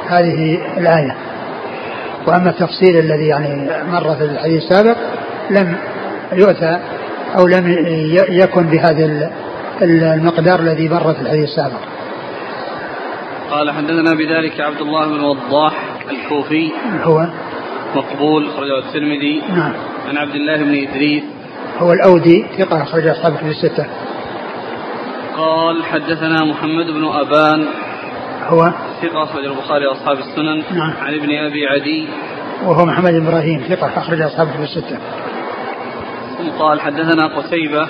[0.08, 1.16] هذه الآية.
[2.26, 4.96] وأما التفصيل الذي يعني مر في الحديث السابق
[5.50, 5.76] لم
[6.32, 6.78] يؤتى
[7.38, 7.74] أو لم
[8.28, 9.30] يكن بهذا
[9.82, 11.80] المقدار الذي مر في الحديث السابق.
[13.50, 15.74] قال حدثنا بذلك عبد الله بن وضاح
[16.10, 16.70] الكوفي.
[17.02, 17.26] هو؟
[17.94, 19.42] مقبول أخرجه الترمذي.
[19.48, 19.72] نعم.
[20.08, 21.22] عن عبد الله بن إدريس.
[21.78, 23.86] هو الأودي ثقة أخرج أصحابه في الستة.
[25.36, 27.66] قال حدثنا محمد بن أبان.
[28.46, 30.78] هو ثقة أخرج البخاري وأصحاب السنن.
[30.78, 30.92] نعم.
[31.02, 32.08] عن ابن أبي عدي.
[32.64, 34.98] وهو محمد بن إبراهيم ثقة أخرج أصحابه في الستة.
[36.38, 37.88] ثم قال حدثنا قتيبة.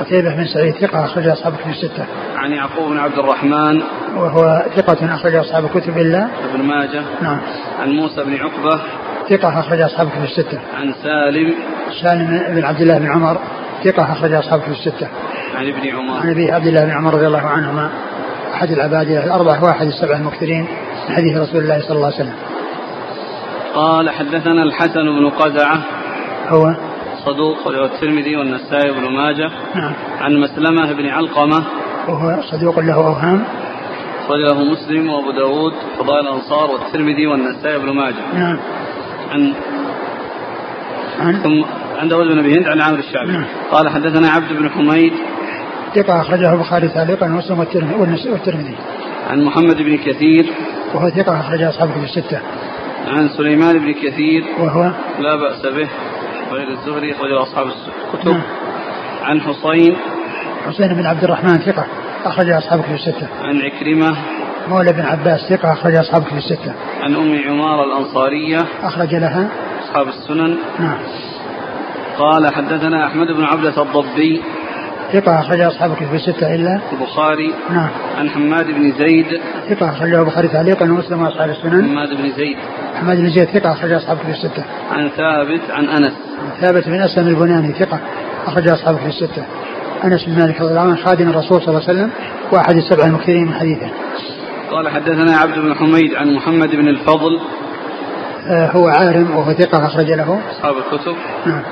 [0.00, 2.06] قتيبة بن سعيد ثقة أخرج أصحابه في الستة.
[2.36, 3.82] عن يعقوب بن عبد الرحمن.
[4.16, 7.02] وهو ثقة أخرج أصحاب الكتب إلا ابن ماجه.
[7.22, 7.40] نعم.
[7.80, 8.80] عن موسى بن عقبة.
[9.28, 10.58] ثقة أخرج أصحاب في الستة.
[10.74, 11.54] عن سالم.
[12.02, 13.38] سالم بن عبد الله بن عمر
[13.84, 15.08] ثقة أخرج أصحاب في الستة.
[15.54, 16.20] عن ابن عمر.
[16.20, 17.90] عن أبي عبد الله بن عمر رضي الله عنهما.
[18.58, 20.66] أحد العبادة الأربعة واحد السبع المكثرين
[21.08, 22.34] من حديث رسول الله صلى الله عليه وسلم.
[23.74, 25.78] قال حدثنا الحسن بن قزعة.
[26.48, 26.74] هو؟
[27.24, 29.50] صدوق وله الترمذي والنسائي بن ماجه.
[29.74, 29.92] نعم.
[30.20, 31.64] عن مسلمة بن علقمة.
[32.08, 33.44] وهو صدوق له أوهام.
[34.30, 38.34] له مسلم وأبو داود فضائل الأنصار والترمذي والنسائي بن ماجه.
[38.34, 38.58] نعم.
[39.30, 39.54] عن
[41.20, 41.64] عن؟ ثم
[41.98, 43.32] عن داود بن أبي هند عن عامر الشعبي.
[43.32, 43.44] نعم.
[43.70, 45.12] قال حدثنا عبد بن حميد
[45.94, 47.58] ثقة أخرجه البخاري تعليقا ومسلم
[48.32, 48.76] والترمذي
[49.30, 50.46] عن محمد بن كثير.
[50.94, 52.40] وهو ثقة أخرج أصحابه في الستة.
[53.08, 54.44] عن سليمان بن كثير.
[54.58, 54.82] وهو
[55.18, 55.88] لا بأس به.
[56.52, 58.30] غير الزهري أخرجه أصحاب الكتب.
[58.30, 58.42] نعم.
[59.22, 59.96] عن حصين
[60.66, 61.86] حسين بن عبد الرحمن ثقة
[62.24, 63.28] أخرج أصحاب كتب الستة.
[63.42, 64.16] عن عكرمة.
[64.68, 66.74] مولى بن عباس ثقة أخرج أصحاب كتب الستة.
[67.02, 68.64] عن أم عمارة الأنصارية.
[68.82, 69.48] أخرج لها.
[69.84, 70.56] أصحاب السنن.
[70.78, 70.98] نعم.
[72.18, 74.42] قال حدثنا أحمد بن عبدة الضبي.
[75.12, 77.88] ثقة أخرج أصحاب كتب الستة إلا البخاري نعم.
[78.18, 79.26] عن حماد بن زيد.
[79.68, 81.88] ثقة أخرجه البخاري تعليقا ومسلم وأصحاب السنن.
[81.88, 82.56] حماد بن زيد.
[82.94, 84.64] حماد بن زيد ثقة أخرج أصحاب كتب الستة.
[84.90, 86.12] عن ثابت عن أنس.
[86.60, 88.00] ثابت بن أسلم البناني ثقة
[88.46, 89.44] أخرج أصحاب كتب الستة.
[90.04, 92.10] أنس بن مالك رضي الله عنه خادم الرسول صلى الله عليه وسلم
[92.52, 93.90] وأحد السبع المكثرين من حديثه.
[94.70, 97.40] قال حدثنا عبد بن حميد عن محمد بن الفضل.
[98.46, 100.40] آه هو عارم وهو ثقة أخرج له.
[100.50, 101.16] أصحاب الكتب.
[101.46, 101.62] نعم.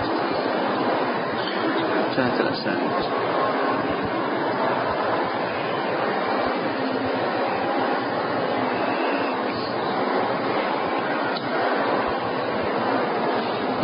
[2.11, 2.86] انتهت الأسانيد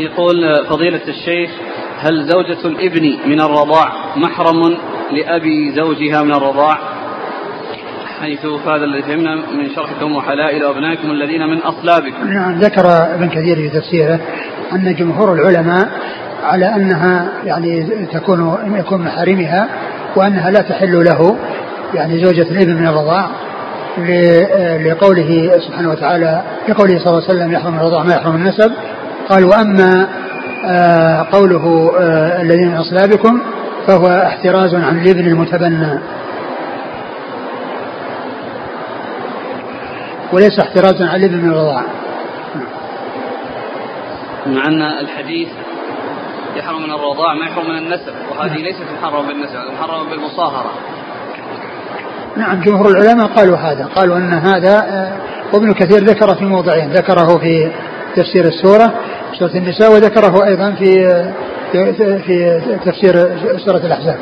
[0.03, 1.51] يقول فضيلة الشيخ
[1.99, 4.77] هل زوجة الابن من الرضاع محرم
[5.13, 6.79] لأبي زوجها من الرضاع؟
[8.21, 12.29] حيث هذا الذي فهمنا من شرحكم وحلائل أبنائكم الذين من أصلابكم.
[12.29, 14.21] نعم ذكر ابن كثير في تفسيره
[14.73, 15.89] أن جمهور العلماء
[16.43, 19.69] على أنها يعني تكون يكون محارمها
[20.17, 21.37] وأنها لا تحل له
[21.95, 23.31] يعني زوجة الابن من الرضاع
[24.87, 28.73] لقوله سبحانه وتعالى لقوله صلى الله عليه وسلم يحرم الرضاع ما يحرم النسب.
[29.29, 30.09] قال وأما
[30.65, 33.41] آه، قوله آه، الذين من أصلابكم
[33.87, 35.99] فهو احتراز عن الابن المتبنى.
[40.33, 41.85] وليس احترازا عن الابن من الرضاعة
[44.47, 45.49] مع أن الحديث
[46.57, 50.73] يحرم من الرضاع ما يحرم من النسب وهذه ليست محرمة بالنسب محرمة بالمصاهرة.
[52.37, 55.13] نعم جمهور العلماء قالوا هذا قالوا أن هذا آه،
[55.53, 57.71] وابن كثير ذكر في موضعين ذكره في
[58.17, 58.93] تفسير السورة.
[59.43, 61.25] سورة النساء وذكره أيضا في
[62.27, 63.13] في تفسير
[63.59, 64.19] سورة الأحزاب.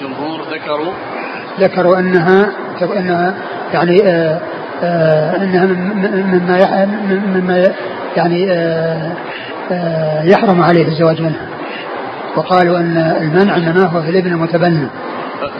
[0.00, 0.92] جمهور ذكروا؟
[1.60, 2.50] ذكروا أنها
[2.96, 3.34] أنها
[3.74, 4.40] يعني آه،
[4.82, 6.70] آه، أنها مما
[7.34, 7.72] مما
[8.16, 11.46] يعني آه، يحرم عليه الزواج منها.
[12.36, 14.88] وقالوا أن المنع إنما هو في الإبن المتبنى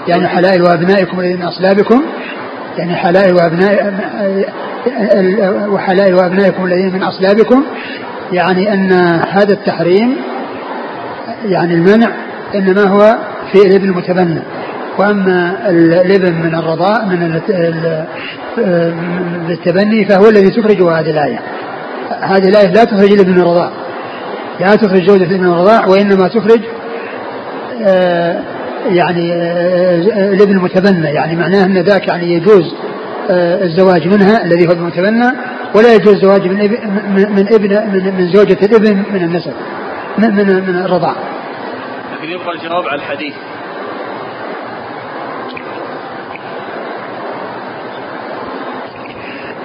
[0.09, 2.03] يعني حلائل وأبنائكم الذين أصلابكم
[2.79, 3.94] يعني حلائل وأبناء
[5.68, 7.64] وحلائل وأبنائكم الذين من أصلابكم
[8.33, 8.92] يعني أن
[9.31, 10.16] هذا التحريم
[11.44, 12.09] يعني المنع
[12.55, 13.16] إنما هو
[13.53, 14.42] في الابن المتبنى
[14.99, 17.40] وأما الابن من الرضاء من
[19.51, 21.40] التبني فهو الذي تخرجه هذه الآية.
[22.20, 23.70] هذه الآية لا تخرج الابن من الرضاع.
[24.61, 26.61] لا تخرج زوجة الابن من الرضاع وإنما تخرج
[27.83, 28.40] آه،
[28.88, 29.97] يعني آه،
[30.33, 32.93] الابن المتبنى يعني معناه أن ذاك يعني يجوز آه،
[33.30, 35.30] الزواج منها الذي هو المتبنى
[35.74, 39.52] ولا يجوز الزواج من ابن من ابن من, من زوجة الإبن من النسب
[40.18, 41.16] من من, من الرضاعة.
[42.12, 43.34] لكن يبقى الجواب على الحديث.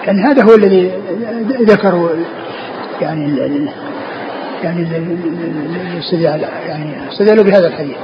[0.05, 0.91] يعني هذا هو الذي
[1.61, 2.09] ذكروا
[3.01, 3.37] يعني
[4.63, 4.81] يعني
[5.93, 7.95] الاستدلال يعني استدلوا بهذا الحديث.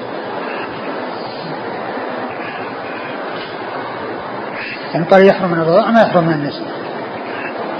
[4.95, 6.63] يعني قال يحرم من الرضاعة ما يحرم من النسل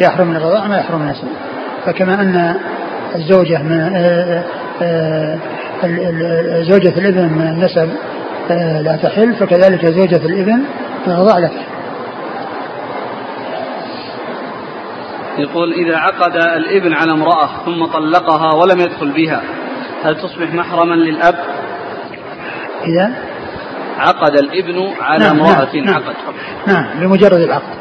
[0.01, 1.28] يحرم من الرضاعة ما يحرم من النسل
[1.86, 2.56] فكما أن
[3.15, 4.43] الزوجة من آه،
[4.82, 5.38] آه،
[6.62, 7.89] زوجة الإبن من النسب
[8.51, 10.63] آه، لا تحل فكذلك زوجة الإبن
[11.08, 11.65] من الرضاعة لا تحل.
[15.38, 19.41] يقول إذا عقد الإبن على امرأة ثم طلقها ولم يدخل بها
[20.04, 21.36] هل تصبح محرما للأب؟
[22.86, 23.13] إذا
[23.97, 25.95] عقد الابن على نعم امرأة نعم.
[25.95, 26.15] عقد.
[26.67, 27.75] نعم بمجرد العقد.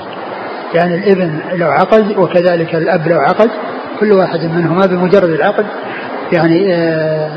[0.74, 3.50] يعني الابن لو عقد وكذلك الأب لو عقد
[4.00, 5.66] كل واحد منهما بمجرد العقد
[6.32, 7.30] يعني آه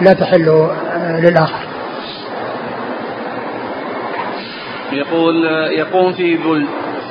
[0.00, 1.66] لا تحل آه للآخر.
[4.92, 5.44] يقول
[5.78, 6.36] يقوم في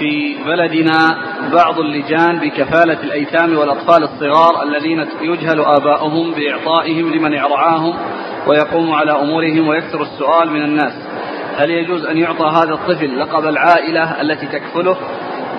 [0.02, 1.18] في بلدنا
[1.54, 7.94] بعض اللجان بكفالة الأيتام والأطفال الصغار الذين يجهل آباؤهم بإعطائهم لمن يرعاهم
[8.48, 10.94] ويقوم على أمورهم ويكثر السؤال من الناس.
[11.58, 14.98] هل يجوز أن يعطى هذا الطفل لقب العائلة التي تكفله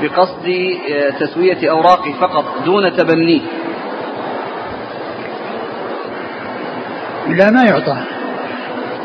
[0.02, 3.40] بقصد آه، تسوية أوراقه فقط دون تبنيه
[7.28, 7.96] لا ما يعطى.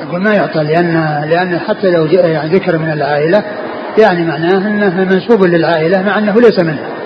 [0.01, 3.66] أقول ما يعطى لأن لأن حتى لو يعني ذكر من العائلة
[3.97, 6.97] يعني معناه أنه منسوب للعائلة مع أنه ليس منها.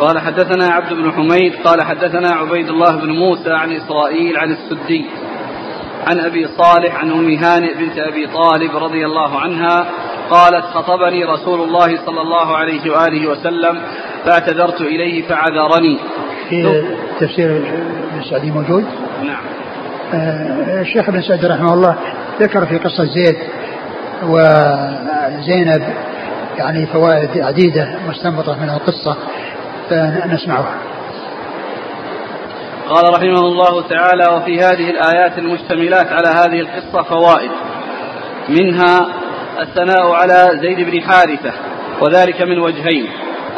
[0.00, 5.06] قال حدثنا عبد بن حميد قال حدثنا عبيد الله بن موسى عن إسرائيل عن السدي
[6.06, 9.86] عن أبي صالح عن أم هانئ بنت أبي طالب رضي الله عنها
[10.30, 13.82] قالت خطبني رسول الله صلى الله عليه وآله وسلم
[14.24, 15.98] فاعتذرت إليه فعذرني.
[16.52, 16.84] في
[17.20, 18.84] تفسير ابن سعدي موجود.
[19.22, 19.36] نعم.
[20.14, 21.96] آه، الشيخ ابن سعد رحمه الله
[22.40, 23.36] ذكر في قصة زيد
[24.22, 25.82] وزينب
[26.58, 29.16] يعني فوائد عديدة مستنبطة من القصة
[29.90, 30.74] فنسمعها.
[32.88, 37.50] قال رحمه الله تعالى وفي هذه الآيات المشتملات على هذه القصة فوائد
[38.48, 39.08] منها
[39.60, 41.52] الثناء على زيد بن حارثة
[42.00, 43.06] وذلك من وجهين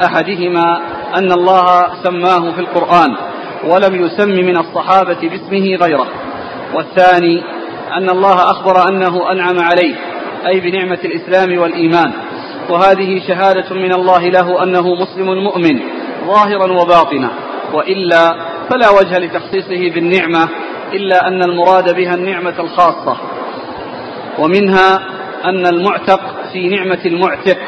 [0.05, 0.81] أحدهما
[1.19, 3.17] أن الله سماه في القرآن
[3.65, 6.07] ولم يسم من الصحابة باسمه غيره.
[6.75, 7.43] والثاني
[7.99, 9.95] أن الله أخبر أنه أنعم عليه
[10.47, 12.13] أي بنعمة الإسلام والإيمان.
[12.71, 15.81] وهذه شهادة من الله له أنه مسلم مؤمن
[16.27, 17.31] ظاهرا وباطنا.
[17.73, 18.35] وإلا
[18.71, 20.49] فلا وجه لتخصيصه بالنعمة
[20.93, 23.17] إلا أن المراد بها النعمة الخاصة.
[24.39, 25.01] ومنها
[25.45, 26.21] أن المعتق
[26.53, 27.59] في نعمة المعتق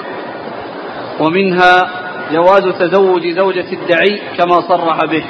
[1.20, 5.24] ومنها جواز تزوج زوجة الدعي كما صرح به.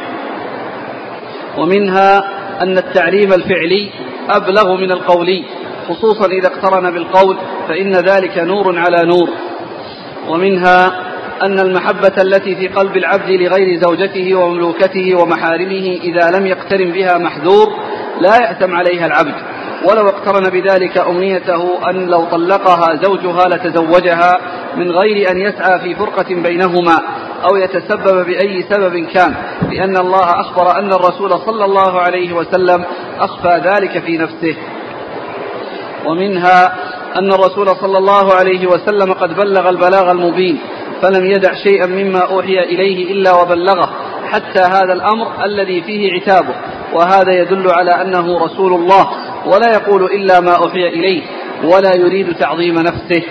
[1.59, 2.19] ومنها
[2.63, 3.91] أن التعليم الفعلي
[4.31, 5.45] أبلغ من القولي
[5.89, 7.37] خصوصا إذا اقترن بالقول
[7.69, 9.29] فإن ذلك نور على نور.
[10.29, 11.07] ومنها
[11.43, 17.67] أن المحبة التي في قلب العبد لغير زوجته ومملوكته ومحارمه إذا لم يقترن بها محذور
[18.21, 19.35] لا يأتم عليها العبد.
[19.85, 24.39] ولو اقترن بذلك أمنيته أن لو طلقها زوجها لتزوجها
[24.77, 26.99] من غير أن يسعى في فرقة بينهما
[27.51, 29.35] أو يتسبب بأي سبب كان
[29.71, 32.85] لأن الله أخبر أن الرسول صلى الله عليه وسلم
[33.21, 34.57] أخفى ذلك في نفسه.
[36.07, 36.77] ومنها
[37.17, 40.59] أن الرسول صلى الله عليه وسلم قد بلغ البلاغ المبين
[41.03, 43.91] فلم يدع شيئا مما أوحي إليه إلا وبلغه
[44.31, 46.55] حتى هذا الأمر الذي فيه عتابه.
[46.93, 49.09] وهذا يدل على أنه رسول الله
[49.47, 51.23] ولا يقول إلا ما أوحي إليه
[51.65, 53.23] ولا يريد تعظيم نفسه.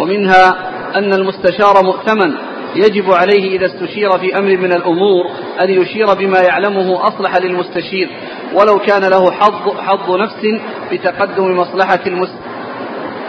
[0.00, 2.34] ومنها أن المستشار مؤتمن
[2.76, 5.24] يجب عليه إذا استشير في أمر من الأمور
[5.60, 8.10] أن يشير بما يعلمه أصلح للمستشير
[8.54, 10.46] ولو كان له حظ, حظ نفس
[10.92, 12.32] بتقدم مصلحة المس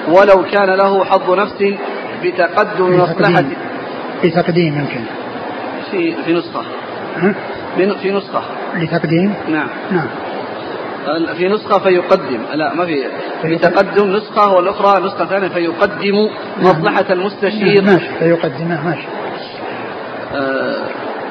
[0.07, 1.63] ولو كان له حظ نفس
[2.23, 3.43] بتقدم مصلحة
[4.23, 5.03] بتقديم يمكن.
[5.91, 6.63] في في نسخة.
[8.01, 8.41] في نسخة.
[8.75, 9.67] لتقديم؟ نعم.
[9.91, 10.07] نعم.
[11.37, 12.41] في نسخة فيقدم.
[12.53, 13.03] لا ما في.
[13.41, 17.81] في تقدم نسخة والأخرى نسخة ثانية فيقدم مصلحة المستشير.
[17.81, 18.19] نعم ماشي.
[18.19, 19.07] فيقدم ماشي.
[20.35, 20.87] آه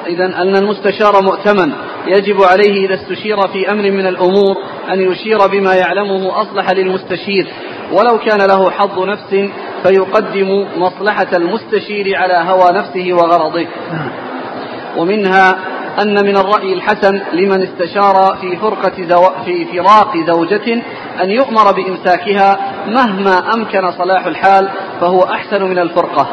[0.07, 1.73] إذا أن المستشار مؤتمن.
[2.07, 4.57] يجب عليه إذا استشير في أمر من الأمور
[4.93, 7.47] أن يشير بما يعلمه أصلح للمستشير.
[7.93, 9.51] ولو كان له حظ نفس
[9.83, 13.67] فيقدم مصلحة المستشير على هوى نفسه وغرضه.
[13.93, 14.11] نعم.
[14.97, 15.55] ومنها
[16.01, 19.31] أن من الرأي الحسن لمن استشار في فرقة زو...
[19.45, 20.83] في فراق زوجة
[21.23, 24.69] أن يؤمر بإمساكها مهما أمكن صلاح الحال
[25.01, 26.27] فهو أحسن من الفرقة.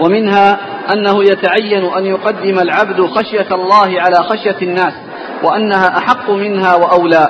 [0.00, 0.58] ومنها
[0.92, 4.92] أنه يتعين أن يقدم العبد خشية الله على خشية الناس
[5.42, 7.28] وأنها أحق منها وأولى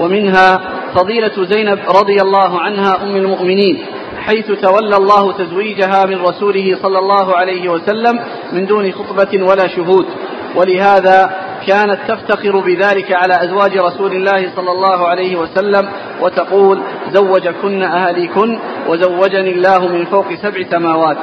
[0.00, 0.60] ومنها
[0.94, 3.84] فضيلة زينب رضي الله عنها أم المؤمنين
[4.28, 8.20] حيث تولى الله تزويجها من رسوله صلى الله عليه وسلم
[8.52, 10.06] من دون خطبة ولا شهود.
[10.56, 11.30] ولهذا
[11.66, 15.88] كانت تفتخر بذلك على أزواج رسول الله صلى الله عليه وسلم
[16.20, 21.18] وتقول زوجكن أهليكن وزوجني الله من فوق سبع سماوات.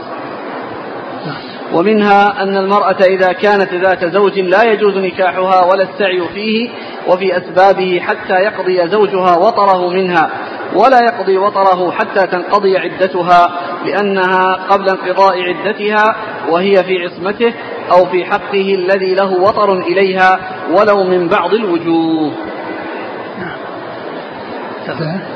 [1.74, 6.70] ومنها أن المرأة إذا كانت ذات زوج لا يجوز نكاحها ولا السعي فيه
[7.08, 10.30] وفي أسبابه حتى يقضي زوجها وطره منها
[10.76, 16.16] ولا يقضي وطره حتى تنقضي عدتها لأنها قبل انقضاء عدتها
[16.50, 17.54] وهي في عصمته
[17.92, 20.40] أو في حقه الذي له وطر إليها
[20.72, 22.32] ولو من بعض الوجوه.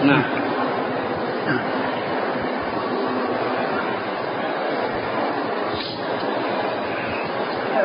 [0.03, 0.23] نعم.
[1.47, 1.78] نعم.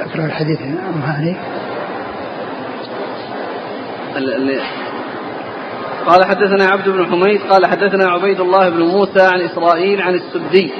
[0.02, 0.60] أقرأ الحديث.
[0.60, 1.36] ام هاني
[6.06, 10.70] قال حدثنا عبد بن حميد قال حدثنا عبيد الله بن موسى عن إسرائيل عن السدي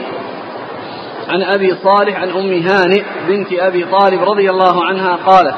[1.28, 5.54] عن أبي صالح عن أم هانئ بنت أبي طالب رضي الله عنها قالت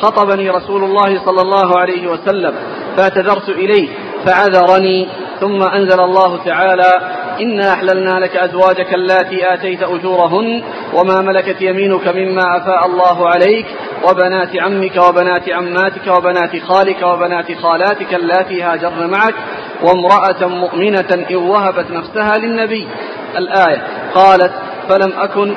[0.00, 2.54] خطبني رسول الله صلى الله عليه وسلم
[2.96, 3.88] فاعتذرت إليه
[4.26, 5.08] فعذرني
[5.40, 6.92] ثم أنزل الله تعالى
[7.40, 10.62] إنا أحللنا لك أزواجك اللاتي آتيت أجورهن
[10.94, 13.66] وما ملكت يمينك مما أفاء الله عليك
[14.08, 19.34] وبنات عمك وبنات عماتك وبنات خالك وبنات خالاتك اللاتي هاجرن معك
[19.82, 22.88] وامرأة مؤمنة إن وهبت نفسها للنبي.
[23.36, 23.82] الآية
[24.14, 24.52] قالت
[24.88, 25.54] فلم أكن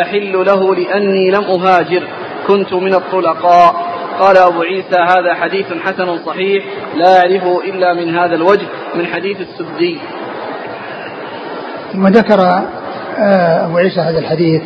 [0.00, 2.02] أحل له لأني لم أهاجر
[2.46, 3.91] كنت من الطلقاء.
[4.20, 6.64] قال أبو عيسى هذا حديث حسن صحيح
[6.96, 9.98] لا أعرفه إلا من هذا الوجه من حديث السدي.
[11.92, 12.40] ثم ذكر
[13.18, 14.62] آه، أبو عيسى هذا الحديث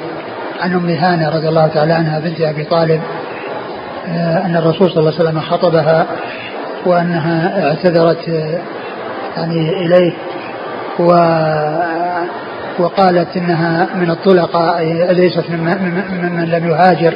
[0.60, 3.00] عن أم هانة رضي الله تعالى عنها بنت أبي طالب
[4.08, 6.06] آه، أن الرسول صلى الله عليه وسلم خطبها
[6.86, 8.60] وأنها اعتذرت آه،
[9.36, 10.12] يعني إليه
[10.98, 11.12] و
[12.78, 17.14] وقالت إنها من الطلقاء ليست ممن من لم يهاجر.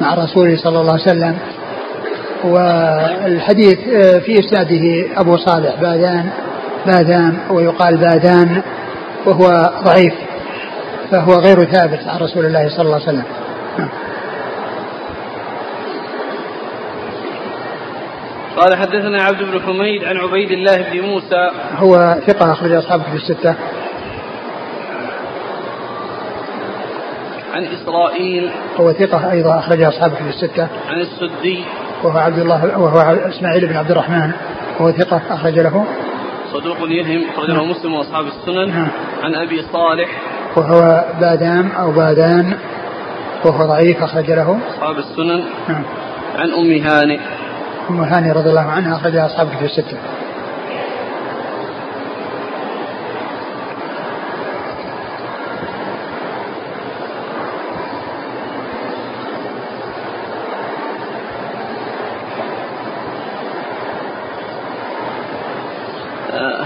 [0.00, 1.38] مع رسوله صلى الله عليه وسلم.
[2.44, 3.78] والحديث
[4.24, 6.30] في إسناده أبو صالح بادان
[6.86, 8.62] بادان ويقال بادان
[9.26, 10.14] وهو ضعيف
[11.10, 13.24] فهو غير ثابت عن رسول الله صلى الله عليه وسلم.
[18.56, 21.50] قال حدثنا عبد بن حميد عن عبيد الله بن موسى.
[21.76, 23.54] هو ثقة أخرج أصحابه في الستة.
[27.54, 28.50] عن إسرائيل.
[28.76, 30.68] هو ثقة أيضا أخرج أصحابه في الستة.
[30.88, 31.64] عن السدي.
[32.04, 34.30] وهو عبد الله وهو إسماعيل بن عبد الرحمن.
[34.80, 35.84] وهو ثقة أخرج له.
[36.52, 37.70] صدوق يهم أخرجه نعم.
[37.70, 38.68] مسلم وأصحاب السنن.
[38.68, 38.88] نعم.
[39.22, 40.08] عن أبي صالح.
[40.56, 42.54] وهو بادام أو بادان.
[43.44, 44.58] وهو ضعيف أخرج له.
[44.68, 45.42] أصحاب السنن.
[45.68, 45.82] نعم.
[46.38, 47.18] عن أم هانئ.
[47.90, 49.96] أم هانئ رضي الله عنها أخرجها أصحاب في الستة.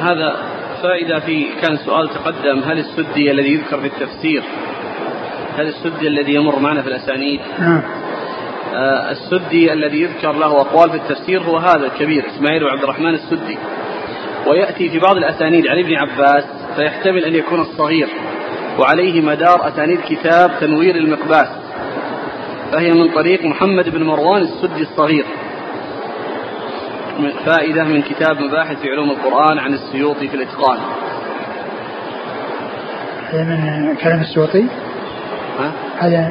[0.04, 0.36] هذا
[0.82, 4.42] فائدة في كان سؤال تقدم هل السدي الذي يذكر في التفسير
[5.58, 7.82] هل السدي الذي يمر معنا في الأسانيد؟ نعم.
[8.74, 13.58] آه السدي الذي يذكر له أقوال في التفسير هو هذا الكبير إسماعيل عبد الرحمن السدي.
[14.46, 16.44] ويأتي في بعض الأسانيد عن ابن عباس
[16.76, 18.08] فيحتمل أن يكون الصغير
[18.78, 21.48] وعليه مدار أسانيد كتاب تنوير المقباس
[22.72, 25.24] فهي من طريق محمد بن مروان السدي الصغير.
[27.46, 30.78] فائدة من كتاب مباحث في علوم القرآن عن السيوطي في الإتقان.
[33.32, 34.64] من كلام السيوطي؟
[35.98, 36.30] هذا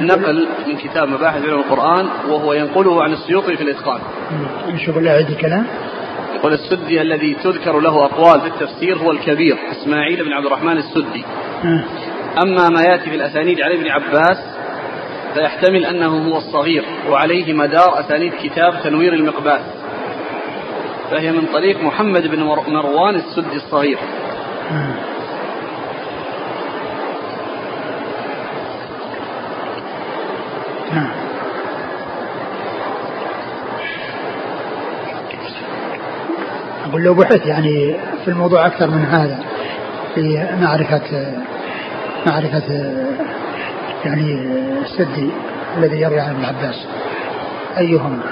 [0.00, 4.00] نقل من كتاب مباحث علوم القرآن وهو ينقله عن السيوطي في الإتقان.
[4.68, 5.66] نشوف يعيد الكلام؟
[6.34, 11.24] يقول السدي الذي تذكر له أقوال في التفسير هو الكبير إسماعيل بن عبد الرحمن السدي.
[12.42, 14.38] أما ما يأتي في الأسانيد عن ابن عباس
[15.34, 19.60] فيحتمل أنه هو الصغير وعليه مدار أسانيد كتاب تنوير المقباس.
[21.14, 23.98] فهي من طريق محمد بن مروان السدي الصغير.
[36.88, 39.38] أقول لو بحث يعني في الموضوع أكثر من هذا
[40.14, 41.32] في معرفة
[42.26, 42.92] معرفة
[44.04, 44.32] يعني
[44.82, 45.30] السدي
[45.76, 46.86] الذي يروي عن ابن عباس
[47.78, 48.22] أيهما؟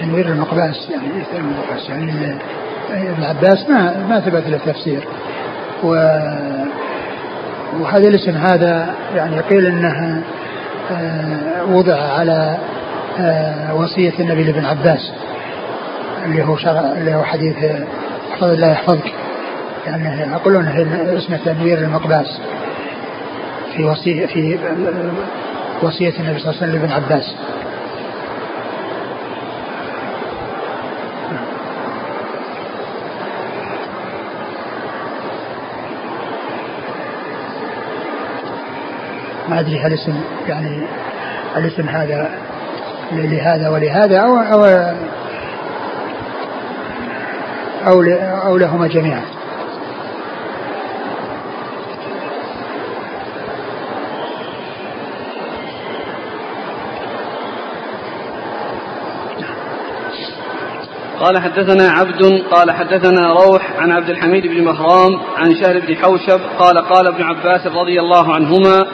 [0.00, 1.06] تنوير المقباس يعني
[1.38, 2.38] المقباس يعني
[2.90, 5.04] ابن عباس ما ما ثبت له تفسير
[5.84, 5.88] و
[7.80, 10.22] وهذا الاسم هذا يعني قيل انه
[10.92, 12.58] آه، وضع على
[13.20, 15.12] آه، وصية النبي لابن عباس
[16.24, 17.56] اللي هو شرع اللي هو حديث
[18.32, 19.12] احفظ الله يحفظك.
[19.86, 20.68] يعني يقولون
[21.16, 22.40] اسمه تنوير المقباس
[23.76, 24.58] في وصية في
[25.82, 27.34] وصية النبي صلى الله عليه وسلم لابن عباس.
[39.48, 40.86] ما أدري هل اسم يعني
[41.56, 42.30] الاسم هذا
[43.12, 44.64] لهذا ولهذا أو أو
[47.86, 48.02] أو,
[48.46, 49.22] أو لهما جميعا.
[61.20, 66.40] قال حدثنا عبد قال حدثنا روح عن عبد الحميد بن مهرام عن شهر بن حوشب
[66.58, 68.86] قال قال ابن عباس رضي الله عنهما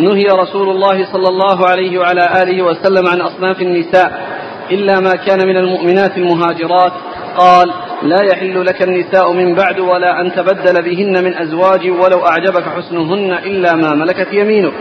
[0.00, 4.28] نهي رسول الله صلى الله عليه وعلى آله وسلم عن أصناف النساء
[4.70, 6.92] إلا ما كان من المؤمنات المهاجرات.
[7.36, 7.72] قال
[8.02, 13.32] لا يحل لك النساء من بعد ولا أن تبدل بهن من أزواج ولو أعجبك حسنهن
[13.32, 14.72] إلا ما ملكت يمينك.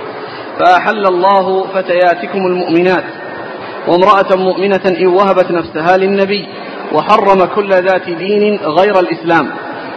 [0.60, 3.04] فأحل الله فتياتكم المؤمنات.
[3.88, 6.48] وامرأة مؤمنة إن وهبت نفسها للنبي
[6.94, 9.50] وحرم كل ذات دين غير الإسلام.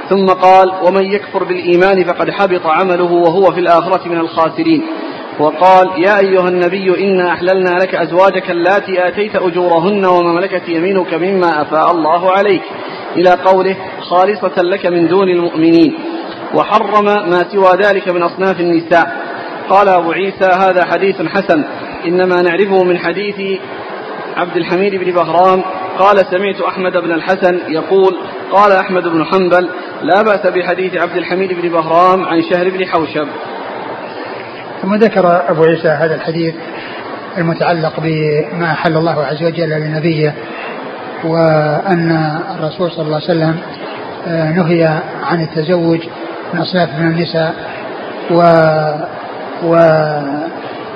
[0.08, 4.82] ثم قال ومن يكفر بالإيمان فقد حبط عمله وهو في الآخرة من الخاسرين.
[5.40, 11.62] وقال يا أيها النبي إنا أحللنا لك أزواجك اللاتي آتيت أجورهن وما ملكت يمينك مما
[11.62, 12.62] أفاء الله عليك.
[13.16, 15.98] إلى قوله خالصة لك من دون المؤمنين
[16.54, 19.06] وحرم ما سوى ذلك من أصناف النساء.
[19.68, 21.64] قال أبو عيسى هذا حديث حسن.
[22.06, 23.60] إنما نعرفه من حديث
[24.36, 25.62] عبد الحميد بن بهرام.
[25.98, 28.16] قال سمعت أحمد بن الحسن يقول
[28.52, 29.68] قال أحمد بن حنبل
[30.02, 33.28] لا بأس بحديث عبد الحميد بن بهرام عن شهر بن حوشب.
[34.82, 36.54] ثم ذكر أبو عيسى هذا الحديث
[37.38, 40.34] المتعلق بما أحل الله عز وجل لنبيه
[41.24, 43.56] وأن الرسول صلى الله عليه وسلم
[44.28, 45.98] آه، نهي عن التزوج
[46.54, 47.54] من أصناف من النساء
[48.30, 48.42] و
[49.62, 49.74] و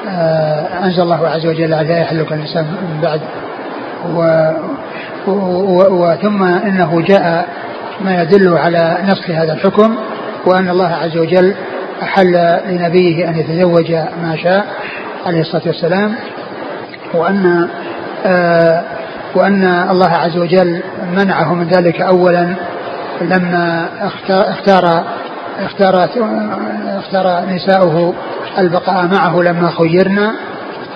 [0.08, 3.20] آه، أنزل الله عز وجل لا يحلك النساء من بعد
[4.14, 4.50] و
[5.90, 7.48] وثم إنه جاء
[8.00, 9.96] ما يدل على نسخ هذا الحكم
[10.46, 11.54] وأن الله عز وجل
[12.04, 14.66] أحل لنبيه أن يتزوج ما شاء
[15.26, 16.14] عليه الصلاة والسلام
[17.14, 17.68] وأن
[18.26, 18.82] آه
[19.34, 20.80] وأن الله عز وجل
[21.16, 22.54] منعه من ذلك اولا
[23.20, 25.04] لما اختار
[25.58, 26.04] اختار
[26.98, 28.14] اختار نساؤه
[28.58, 30.34] البقاء معه لما خيرنا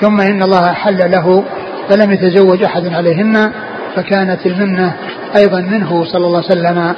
[0.01, 1.45] ثم إن الله حل له
[1.89, 3.53] فلم يتزوج أحد عليهن
[3.97, 4.95] فكانت المنة
[5.37, 6.95] أيضا منه صلى الله عليه وسلم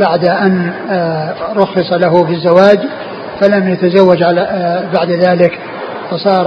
[0.00, 2.78] بعد أن آه، رخص له في الزواج
[3.40, 5.58] فلم يتزوج على آه، بعد ذلك
[6.10, 6.46] فصار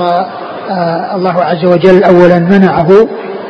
[0.69, 3.07] آه، الله عز وجل اولا منعه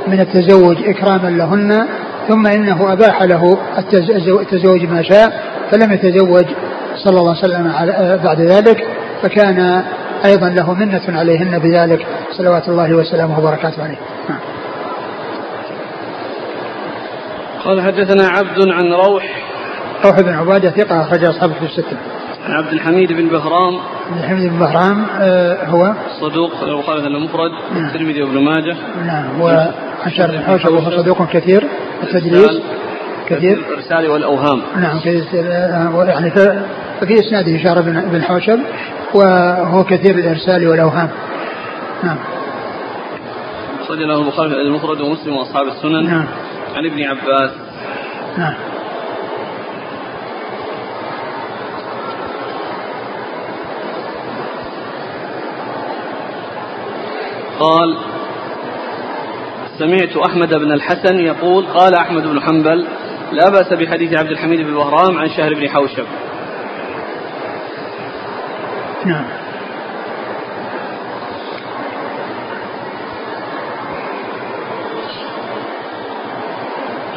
[0.07, 1.87] من التزوج إكراما لهن
[2.27, 3.57] ثم إنه أباح له
[4.41, 6.45] التزوج ما شاء فلم يتزوج
[6.95, 7.73] صلى الله عليه وسلم
[8.23, 8.87] بعد ذلك
[9.21, 9.83] فكان
[10.25, 13.97] أيضا له منة عليهن بذلك صلوات الله وسلامه وبركاته عليه.
[14.29, 14.39] نعم.
[17.65, 19.43] قال حدثنا عبد عن روح
[20.05, 21.97] روح بن عبادة ثقة أخرج أصحابه في الستة.
[22.47, 23.79] عن عبد الحميد بن بهرام.
[24.11, 27.85] عبد الحميد بن بهرام آه هو؟ صدوق خالد المفرد نعم.
[27.85, 28.77] الترمذي وابن ماجه.
[29.05, 31.63] نعم وعن شر بن حوشب وهو صدوق كثير
[32.03, 32.61] التدليس
[33.27, 33.57] كثير.
[33.57, 34.61] الإرسال والأوهام.
[34.75, 36.31] نعم كثير يعني
[37.01, 38.59] ففي إسناده شهر بن حوشب
[39.13, 41.09] وهو كثير الإرسال والأوهام.
[42.03, 42.17] نعم.
[43.87, 46.05] صلى له البخاري المفرد ومسلم وأصحاب السنن.
[46.05, 46.25] نعم.
[46.75, 47.51] عن ابن عباس.
[48.37, 48.53] نعم.
[57.59, 57.97] قال
[59.79, 62.87] سمعت أحمد بن الحسن يقول قال أحمد بن حنبل
[63.31, 66.05] لا بأس بحديث عبد الحميد بن وهرام عن شهر بن حوشب.
[69.05, 69.25] نعم.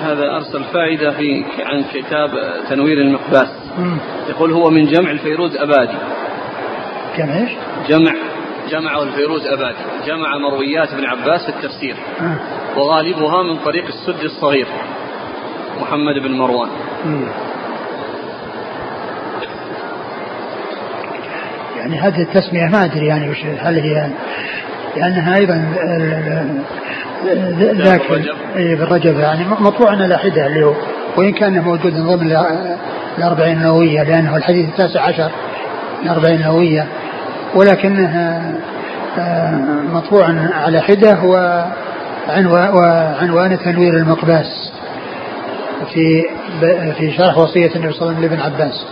[0.01, 2.31] هذا أرسل فائدة في عن كتاب
[2.69, 3.49] تنوير المقباس.
[4.29, 5.99] يقول هو من جمع الفيروز أبادي.
[7.19, 7.51] جمع إيش؟
[7.89, 8.13] جمع
[8.71, 11.97] جمعه الفيروز أبادي جمع مرويات ابن عباس في التفسير.
[12.77, 14.67] وغالبها من طريق السد الصغير.
[15.81, 16.69] محمد بن مروان.
[21.79, 24.11] يعني هذه التسمية ما أدري يعني وش هل هي
[24.97, 25.75] لأنها أيضا
[27.85, 28.03] ذاك
[28.55, 29.45] بالرجب يعني.
[29.45, 30.75] مطبوع على حدة اللي هو
[31.17, 32.37] وإن كان موجود ضمن
[33.19, 35.31] الأربعين النووية لأنه الحديث التاسع عشر
[36.03, 36.87] الأربعين النووية.
[37.55, 38.55] ولكنها
[39.19, 39.55] آه،
[39.93, 41.19] مطبوع على حدة
[42.49, 44.73] وعنوان تنوير المقباس
[45.95, 46.25] في
[46.99, 48.87] في شرح وصية النبي صلى الله عليه وسلم لابن عباس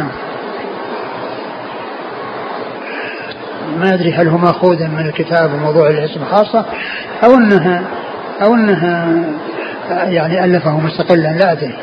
[0.00, 0.08] نعم.
[3.80, 6.64] ما أدري هل هو ماخوذ من الكتاب وموضوع الاسم خاصة
[7.24, 7.82] أو إنها
[8.42, 9.24] أو إنها
[9.90, 11.74] يعني ألفه مستقلا لا أدري.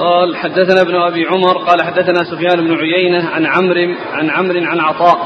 [0.00, 4.80] قال حدثنا ابن أبي عمر قال حدثنا سفيان بن عيينة عن عمرو عن عمرو عن
[4.80, 5.18] عطاء.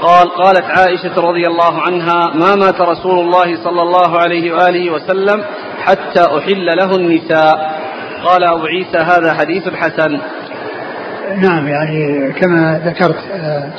[0.00, 5.44] قال قالت عائشة رضي الله عنها ما مات رسول الله صلى الله عليه وآله وسلم
[5.84, 7.80] حتى أحل له النساء.
[8.24, 10.20] قال أبو عيسى هذا حديث حسن.
[11.36, 13.70] نعم يعني كما ذكرت آه،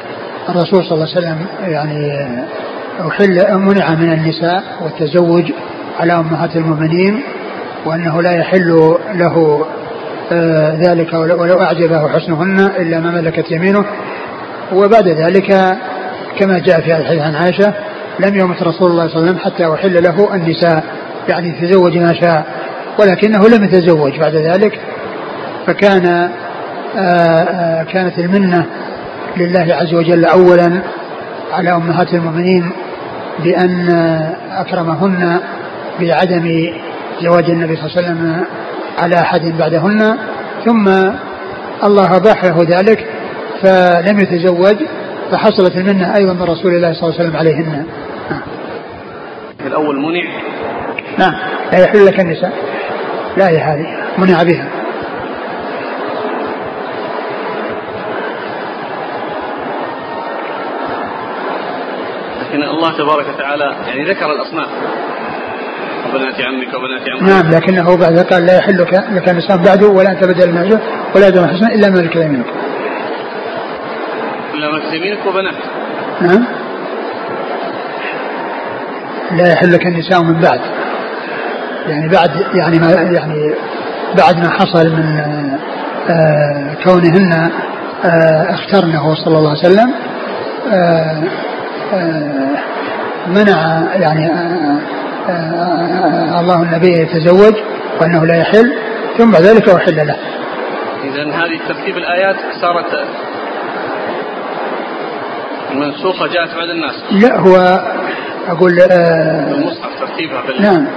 [0.49, 5.51] الرسول صلى الله عليه وسلم يعني آه، أحل منع من النساء والتزوج
[5.99, 7.23] على أمهات المؤمنين
[7.85, 9.65] وأنه لا يحل له
[10.73, 13.85] ذلك ولو أعجبه حسنهن إلا ما ملكت يمينه.
[14.73, 15.77] وبعد ذلك
[16.39, 17.73] كما جاء في الحديث عن عائشة
[18.19, 20.83] لم يمت رسول الله صلى الله عليه وسلم حتى أحل له النساء
[21.29, 22.45] يعني تزوج ما شاء
[22.99, 24.79] ولكنه لم يتزوج بعد ذلك.
[25.67, 26.29] فكان
[26.97, 28.65] آه، آه، كانت المنة
[29.37, 30.81] لله عز وجل أولا
[31.53, 32.71] على أمهات المؤمنين
[33.43, 33.89] بأن
[34.51, 35.39] أكرمهن
[35.99, 36.69] بعدم
[37.21, 38.45] زواج النبي صلى الله عليه وسلم
[38.97, 40.17] على أحد بعدهن
[40.65, 40.87] ثم
[41.83, 43.07] الله أباحه ذلك
[43.61, 44.75] فلم يتزوج
[45.31, 47.85] فحصلت المنة أيضا من رسول الله صلى الله عليه وسلم عليهن.
[49.65, 50.23] الأول منع؟
[51.17, 51.33] نعم
[51.71, 52.53] لا يحل لك النساء.
[53.37, 53.87] لا يا هذه
[54.17, 54.67] منع بها.
[62.41, 64.69] لكن الله تبارك وتعالى يعني ذكر الأصناف.
[66.09, 67.23] وبنات عمك وبنات عمك.
[67.29, 68.81] نعم لكنه بعد قال لا يحل
[69.15, 70.79] لك النساء بعده ولا أن تبدل من
[71.15, 72.45] ولا يدعو حسنا إلا ملك يمينك.
[74.53, 75.55] إلا ملك يمينك وبنات.
[76.21, 76.45] نعم.
[79.31, 80.59] لا يحل لك النساء من بعد.
[81.87, 83.53] يعني بعد يعني ما يعني
[84.17, 85.19] بعد ما حصل من
[86.09, 87.51] آه كونهن
[88.05, 89.93] آه اخترنه صلى الله عليه وسلم
[90.73, 91.23] آه
[93.27, 94.31] منع يعني
[96.39, 97.53] الله النبي يتزوج
[98.01, 98.73] وأنه لا يحل
[99.17, 100.15] ثم بعد ذلك أحل له.
[101.03, 103.07] اذا هذه ترتيب الآيات صارت
[105.73, 106.95] منسوخة جاءت بعد الناس.
[107.11, 107.55] لا هو
[108.47, 110.87] أقول آه المصحف ترتيبها في نعم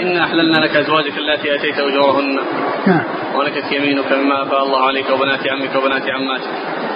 [0.00, 2.38] إنا أحللنا لك أزواجك التي أتيت أجورهن
[2.86, 3.02] نعم
[3.34, 6.50] ولك يمينك مما أفاء الله عليك وبنات عمك وبنات عماتك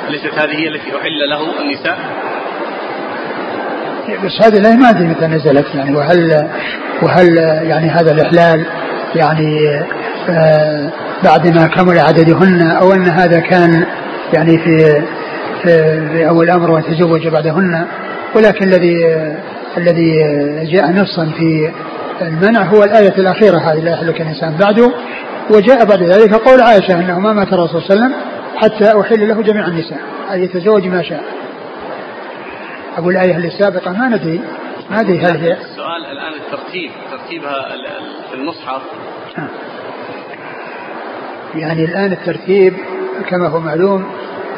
[0.09, 1.99] أليست هذه هي التي أحل له النساء؟
[4.25, 6.49] بس هذه الآية ما أدري متى نزلت يعني وهل
[7.03, 8.67] وهل يعني هذا الإحلال
[9.15, 9.81] يعني
[10.31, 10.91] آه
[11.25, 13.87] بعد ما كمل عددهن أو أن هذا كان
[14.33, 15.03] يعني في
[15.63, 17.87] في, في أول الأمر وتزوج بعدهن
[18.35, 18.97] ولكن الذي
[19.77, 20.13] الذي
[20.73, 21.71] جاء نصا في
[22.23, 24.93] المنع هو الآية الأخيرة هذه لا يحلك الإنسان بعده
[25.51, 28.21] وجاء بعد ذلك قول عائشة أنه ما مات الرسول صلى الله عليه وسلم
[28.57, 29.99] حتى أحل له جميع النساء
[30.33, 31.21] أي يتزوج ما شاء.
[32.97, 34.41] أقول الآية السابقة ما ندري.
[34.91, 36.91] ما ندري هل هي السؤال الآن الترتيب.
[37.11, 37.67] ترتيبها
[38.31, 38.83] في المصحف.
[41.55, 42.75] يعني الآن الترتيب
[43.29, 44.07] كما هو معلوم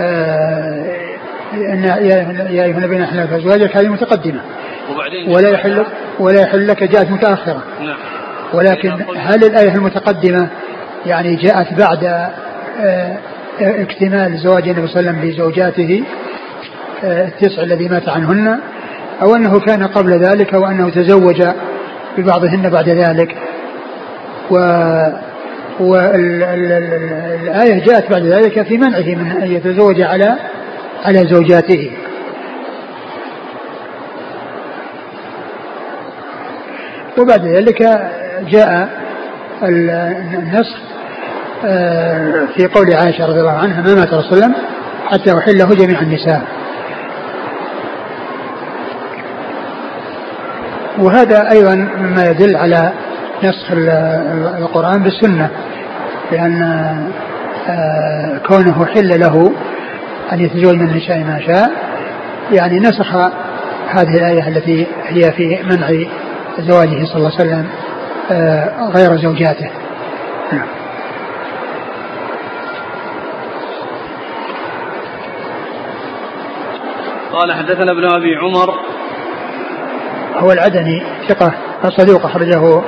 [0.01, 0.97] آه
[1.55, 4.41] إن يا أيها الذين احلوا أزواجك هذه متقدمة.
[4.93, 5.85] وبعدين ولا يحل
[6.19, 7.63] ولا يحل لك جاءت متأخرة.
[7.81, 7.97] نعم.
[8.55, 10.49] ولكن هل الآية المتقدمة
[11.07, 12.31] يعني جاءت بعد
[13.61, 16.05] اكتمال زواج النبي صلى الله عليه وسلم بزوجاته
[17.05, 18.59] التسع الذي مات عنهن
[19.23, 21.43] أو أنه كان قبل ذلك وأنه تزوج
[22.19, 23.37] ببعضهن بعد ذلك.
[24.51, 24.57] و
[25.81, 27.05] والآية
[27.85, 30.37] جاءت بعد ذلك في منعه من أن يتزوج على
[31.05, 31.91] على زوجاته.
[37.19, 37.83] وبعد ذلك
[38.49, 38.89] جاء
[39.63, 40.77] النص
[42.57, 44.55] في قول عائشة رضي الله عنها ما مات رسول الله
[45.07, 46.58] حتى أحله جميع النساء.
[50.99, 52.93] وهذا أيضا مما يدل على
[53.45, 53.73] نسخ
[54.59, 55.51] القرآن بالسنة
[56.33, 57.13] لأن
[58.47, 59.53] كونه حل له
[60.33, 61.71] أن يتزوج من النساء ما شاء
[62.53, 63.15] يعني نسخ
[63.89, 65.89] هذه الآية التي هي في منع
[66.59, 67.67] زواجه صلى الله عليه وسلم
[68.97, 69.71] غير زوجاته.
[70.53, 70.67] نعم.
[77.33, 78.75] قال حدثنا ابن أبي عمر
[80.37, 81.53] هو العدني ثقة
[81.89, 82.83] صدوق أخرجه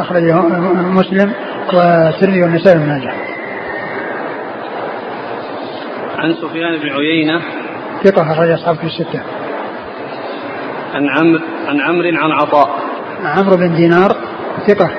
[0.00, 0.40] أخرجه
[0.74, 1.32] مسلم
[1.72, 3.12] والترمذي والنسائي بن ماجه.
[6.18, 7.40] عن سفيان بن عيينة
[8.04, 9.20] ثقة أخرج أصحاب في الستة.
[10.94, 12.70] عن عمرو عن عمرو عن عطاء.
[13.24, 14.16] عمرو بن دينار
[14.66, 14.90] ثقة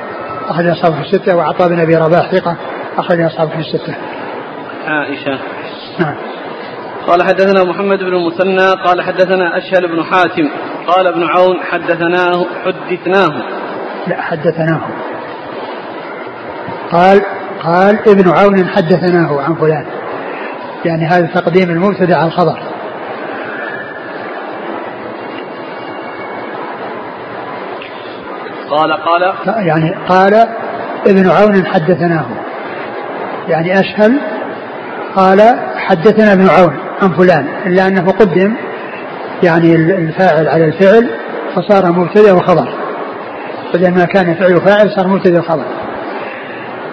[0.49, 2.55] أخرج أصحاب في الستة وعطاء بن أبي رباح ثقة
[2.97, 3.95] أخرج أصحاب في الستة.
[4.87, 5.39] عائشة.
[5.99, 6.15] نعم.
[7.09, 10.49] قال حدثنا محمد بن المثنى قال حدثنا أشهل بن حاتم
[10.87, 13.43] قال ابن عون حدثناه حدثناه.
[14.07, 14.81] لا حدثناه.
[16.91, 17.21] قال
[17.63, 19.85] قال ابن عون حدثناه عن فلان.
[20.85, 22.59] يعني هذا تقديم المبتدأ على الخبر.
[28.69, 29.33] قال قال.
[29.67, 30.33] يعني قال
[31.07, 32.25] ابن عون حدثناه.
[33.47, 34.19] يعني أشهل
[35.15, 36.88] قال حدثنا ابن عون.
[37.01, 38.53] عن فلان إلا أنه قدم
[39.43, 41.09] يعني الفاعل على الفعل
[41.55, 42.69] فصار مبتدأ وخبر.
[43.73, 45.65] بدل ما كان فعل وفاعل صار مبتدأ وخبر.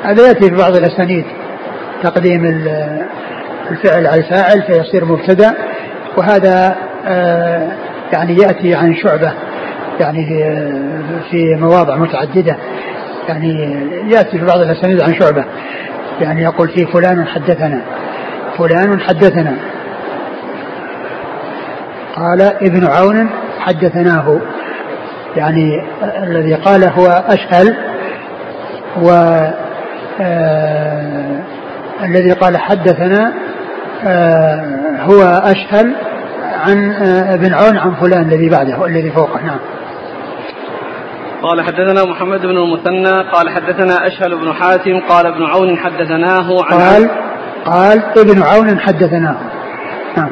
[0.02, 1.24] هذا يأتي في بعض الأسانيد
[2.02, 2.44] تقديم
[3.70, 5.54] الفعل على الفاعل فيصير مبتدأ
[6.16, 6.76] وهذا
[8.12, 9.32] يعني يأتي عن شعبة
[10.00, 10.26] يعني
[11.30, 12.56] في مواضع متعددة.
[13.28, 13.78] يعني
[14.10, 15.44] يأتي في بعض الأسانيد عن شعبة.
[16.20, 17.82] يعني يقول في فلان حدثنا
[18.58, 19.56] فلان حدثنا.
[22.16, 24.40] قال ابن عون حدثناه.
[25.36, 25.82] يعني
[26.22, 27.76] الذي قال هو أشهل
[29.02, 29.10] و
[30.20, 31.40] آه
[32.04, 33.32] الذي قال حدثنا
[34.04, 34.64] آه
[35.00, 35.94] هو أشهل
[36.42, 39.58] عن آه ابن عون عن فلان الذي بعده الذي فوقه نعم.
[41.42, 46.78] قال حدثنا محمد بن المثنى قال حدثنا أشهل بن حاتم قال ابن عون حدثناه عن
[46.78, 47.10] قال
[47.64, 49.36] قال ابن عون حدثناه.
[50.16, 50.30] نعم.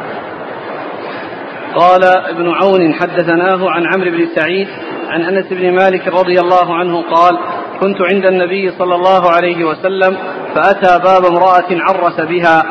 [1.76, 4.68] قال ابن عون حدثناه عن عمرو بن سعيد
[5.08, 7.38] عن أنس بن مالك رضي الله عنه قال
[7.80, 10.16] كنت عند النبي صلى الله عليه وسلم
[10.54, 12.62] فأتى باب امرأة عرس بها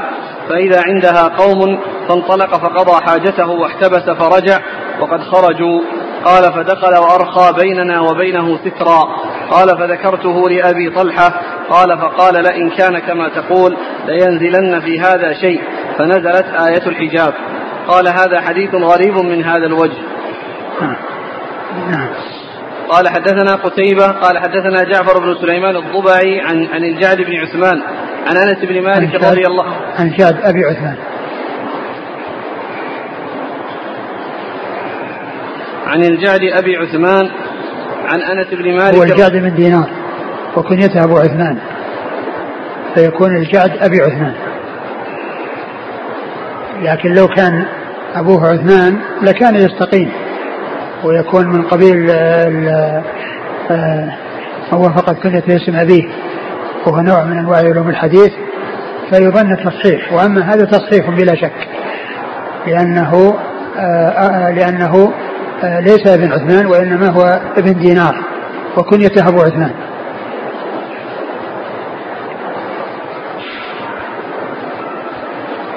[0.50, 1.80] فإذا عندها قوم
[2.10, 4.60] فانطلق فقضى حاجته واحتبس فرجع
[5.00, 5.82] وقد خرجوا.
[6.26, 9.04] قال فدخل وأرخى بيننا وبينه سترا.
[9.52, 11.42] قال فذكرته لأبي طلحة.
[11.70, 13.78] قال فقال لئن كان كما تقول
[14.08, 15.62] لينزلن في هذا شيء.
[15.98, 17.34] فنزلت آية الحجاب.
[17.88, 20.02] قال هذا حديث غريب من هذا الوجه.
[21.92, 22.10] نعم.
[22.90, 27.82] قال حدثنا قتيبة قال حدثنا جعفر بن سليمان الضبعي عن عن الجعد بن عثمان
[28.28, 29.66] عن أنس بن مالك رضي الله
[30.00, 30.96] عن الجعد أبي عثمان.
[35.88, 37.30] عن الجعد أبي عثمان
[38.06, 39.90] عن أنس بن مالك هو الجعد من دينار
[40.58, 41.58] وكنيته أبو عثمان
[42.96, 44.34] فيكون الجعد أبي عثمان.
[46.82, 47.66] لكن لو كان
[48.16, 50.12] أبوه عثمان لكان يستقيم
[51.04, 52.12] ويكون من قبيل
[54.74, 56.04] هو فقط كنية اسم أبيه
[56.86, 58.32] وهو نوع من أنواع علوم الحديث
[59.10, 61.68] فيظن التصحيح وأما هذا تصحيح بلا شك
[62.68, 63.36] لأنه
[64.56, 65.14] لأنه
[65.64, 68.16] ليس ابن عثمان وإنما هو ابن دينار
[68.78, 69.72] وكنيته أبو عثمان.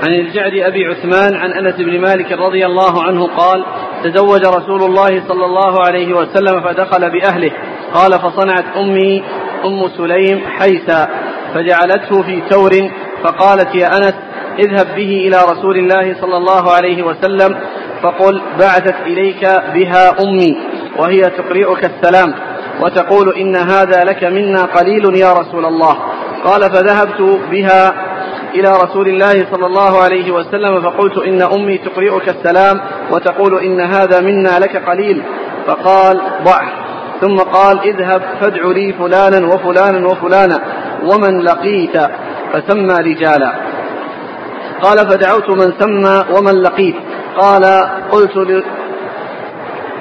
[0.02, 3.64] عن الجعد أبي عثمان عن أنس بن مالك رضي الله عنه قال
[4.04, 7.50] تزوج رسول الله صلى الله عليه وسلم فدخل بأهله.
[7.94, 9.24] قال فصنعت أمي
[9.64, 11.08] أم سليم حيثا
[11.54, 12.70] فجعلته في تور
[13.22, 14.14] فقالت يا أنس
[14.58, 17.58] اذهب به إلى رسول الله صلى الله عليه وسلم
[18.02, 19.44] فقل بعثت إليك
[19.74, 20.58] بها أمي
[20.98, 22.34] وهي تقرئك السلام
[22.82, 25.96] وتقول إن هذا لك منا قليل يا رسول الله.
[26.44, 27.92] قال فذهبت بها
[28.60, 32.80] إلى رسول الله صلى الله عليه وسلم فقلت إن أمي تقرئك السلام
[33.12, 35.22] وتقول إن هذا منا لك قليل.
[35.66, 36.68] فقال ضعه
[37.20, 40.58] ثم قال اذهب فادع لي فلانا وفلانا وفلانا
[41.02, 41.96] ومن لقيت
[42.52, 43.52] فسمى رجالا.
[44.82, 46.96] قال فدعوت من سمى ومن لقيت.
[47.36, 47.64] قال
[48.12, 48.62] قلت ل...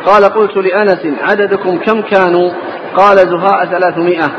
[0.06, 2.52] قال قلت لأنس عددكم كم كانوا؟
[2.96, 4.32] قال زهاء ثلاثمائة.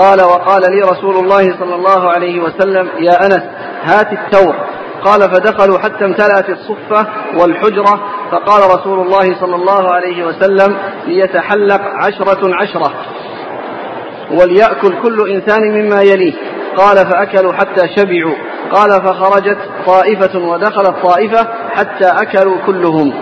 [0.00, 3.42] قال وقال لي رسول الله صلى الله عليه وسلم يا أنس
[3.82, 4.54] هات التور
[5.04, 7.06] قال فدخلوا حتى امتلأت الصفة
[7.40, 8.00] والحجرة
[8.32, 10.76] فقال رسول الله صلى الله عليه وسلم
[11.06, 12.92] ليتحلق عشرة عشرة
[14.30, 16.34] وليأكل كل إنسان مما يليه.
[16.76, 18.34] قال فأكلوا حتى شبعوا.
[18.72, 23.12] قال فخرجت طائفة ودخلت طائفة حتى أكلوا كلهم.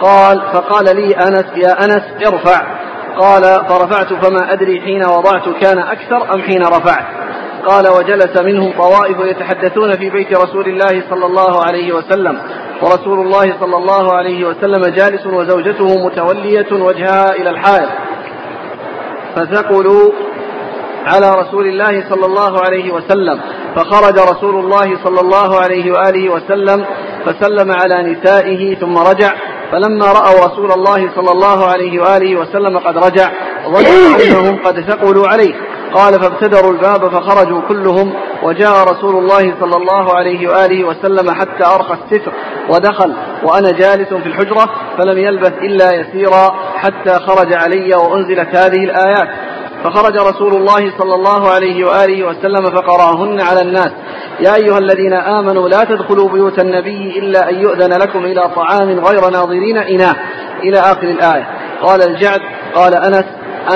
[0.00, 2.75] قال فقال لي أنس يا أنس ارفع.
[3.18, 7.06] قال فرفعت فما أدري حين وضعت كان أكثر أم حين رفعت.
[7.66, 12.38] قال وجلس منهم طوائف يتحدثون في بيت رسول الله صلى الله عليه وسلم.
[12.82, 17.88] ورسول الله صلى الله عليه وسلم جالس وزوجته متولية وجهها إلى الحائط
[19.36, 20.12] فثقلوا
[21.06, 23.40] على رسول الله صلى الله عليه وسلم.
[23.76, 26.86] فخرج رسول الله صلى الله عليه وآله وسلم
[27.24, 29.32] فسلم على نسائه ثم رجع
[29.72, 33.30] فلما رأوا رسول الله صلى الله عليه وآله وسلم قد رجع
[33.66, 35.54] ظنوا أنهم قد ثقلوا عليه.
[35.94, 41.94] قال فابتدروا الباب فخرجوا كلهم وجاء رسول الله صلى الله عليه وآله وسلم حتى أرخى
[41.94, 42.32] الستر
[42.70, 49.28] ودخل وأنا جالس في الحجرة فلم يلبث إلا يسيرا حتى خرج علي وأنزلت هذه الآيات.
[49.86, 53.90] فخرج رسول الله صلى الله عليه وآله وسلم فقراهن على الناس.
[54.40, 59.30] يا أيها الذين آمنوا لا تدخلوا بيوت النبي إلا أن يؤذن لكم إلى طعام غير
[59.30, 60.16] ناظرين إناه
[60.62, 61.46] إلى آخر الآية.
[61.82, 62.40] قال الجعد
[62.74, 63.24] قال أنس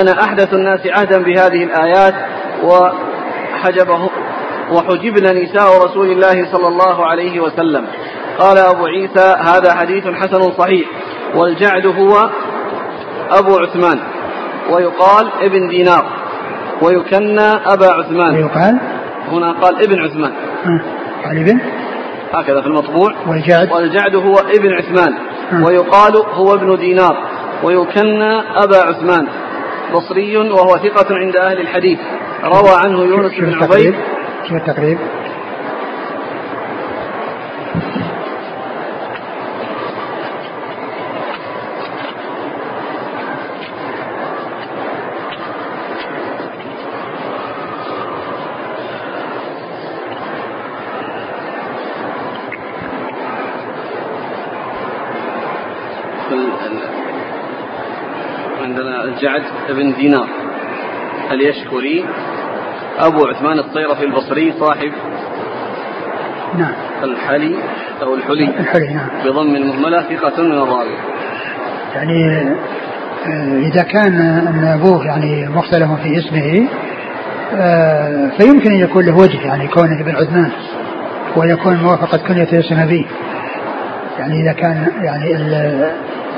[0.01, 2.13] أنا أحدث الناس عهدا بهذه الآيات
[2.63, 4.09] وحجبه
[4.71, 7.85] وحجبن نساء رسول الله صلى الله عليه وسلم.
[8.39, 10.87] قال أبو عيسى هذا حديث حسن صحيح.
[11.35, 12.29] والجعد هو
[13.29, 13.99] أبو عثمان.
[14.69, 16.05] ويقال ابن دينار.
[16.81, 18.35] ويكنى أبا عثمان.
[18.35, 18.79] ويقال؟
[19.31, 20.31] هنا قال ابن عثمان.
[21.25, 21.59] قال ابن؟
[22.33, 23.13] هكذا في المطبوع.
[23.27, 25.13] والجعد؟ والجعد هو ابن عثمان.
[25.63, 27.17] ويقال هو ابن دينار.
[27.63, 29.27] ويكنى أبا عثمان.
[29.93, 31.99] بصري وهو ثقة عند أهل الحديث.
[32.43, 33.95] روى عنه يونس بن عبيد.
[34.49, 34.97] شو التقريب؟
[59.21, 60.27] جعد بن دينار
[61.31, 62.05] اليشكري
[62.99, 64.91] أبو عثمان الصيرفي البصري صاحب
[66.57, 66.73] نعم.
[67.03, 67.55] الحلي
[68.01, 68.49] أو الحلي.
[68.59, 69.07] الحلي نعم.
[69.25, 70.95] بضم المهملة ثقة من الراوي.
[71.95, 72.41] يعني
[73.27, 76.67] آه، إذا كان أن أبوه يعني مختلف في اسمه
[77.55, 80.51] آه، فيمكن أن يكون له وجه يعني كونه ابن عثمان
[81.35, 83.05] ويكون موافقة كنية اسم أبيه.
[84.19, 85.35] يعني إذا كان يعني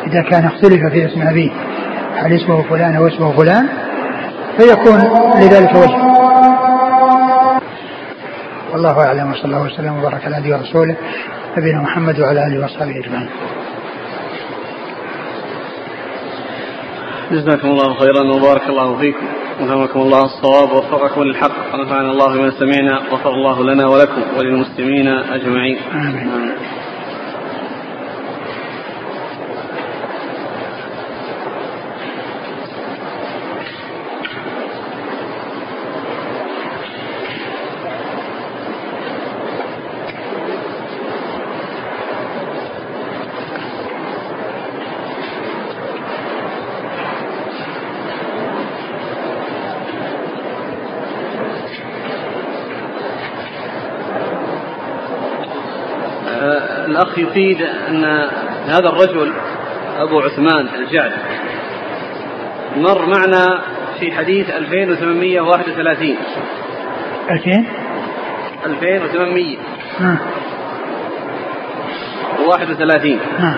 [0.07, 1.51] إذا كان اختلف في اسم أبيه
[2.15, 3.69] هل اسمه فلان أو اسمه فلان
[4.57, 4.99] فيكون
[5.35, 6.03] لذلك وجه
[8.73, 10.95] والله أعلم وصلى الله وسلم وبارك على نبينا ورسوله
[11.57, 13.29] نبينا محمد وعلى آله وأصحابه أجمعين
[17.31, 19.25] جزاكم الله خيرا وبارك الله فيكم
[19.61, 25.77] وفهمكم الله الصواب ووفقكم للحق ونفعنا الله بما سمعنا وغفر الله لنا ولكم وللمسلمين أجمعين.
[25.93, 26.29] آمين.
[26.35, 26.82] آمين.
[57.03, 58.05] الأخ يفيد أن
[58.67, 59.33] هذا الرجل
[59.97, 61.11] أبو عثمان الجعد.
[62.77, 63.61] مر معنا
[63.99, 66.17] في حديث 2831
[67.29, 67.65] 2000
[68.65, 69.57] 2800
[69.99, 70.17] نعم
[72.47, 73.57] 31 نعم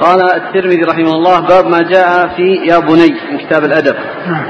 [0.00, 3.96] قال الترمذي رحمه الله باب ما جاء في يا بني من كتاب الأدب.
[4.26, 4.46] نعم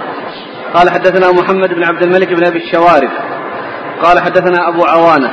[0.75, 3.11] قال حدثنا محمد بن عبد الملك بن أبي الشوارب.
[4.03, 5.31] قال حدثنا أبو عوانة.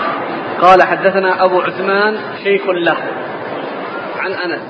[0.62, 2.98] قال حدثنا أبو عثمان شيخ له.
[4.20, 4.62] عن أنس.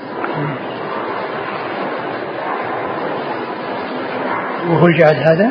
[4.70, 5.50] وهو الجعد هذا؟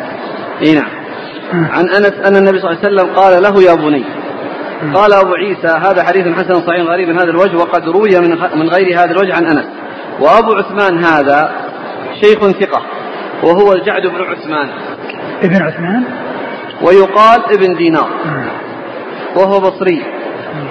[0.62, 0.90] إي نعم.
[1.54, 4.04] عن أنس أن النبي صلى الله عليه وسلم قال له يا بني.
[4.94, 8.70] قال أبو عيسى هذا حديث حسن صحيح غريب من هذا الوجه وقد روي من من
[8.70, 9.66] غير هذا الوجه عن أنس.
[10.20, 11.52] وأبو عثمان هذا
[12.22, 12.82] شيخ ثقة.
[13.44, 14.70] وهو الجعد بن عثمان.
[15.44, 16.04] ابن عثمان؟
[16.82, 18.10] ويقال ابن دينار.
[19.36, 20.19] وهو بصري.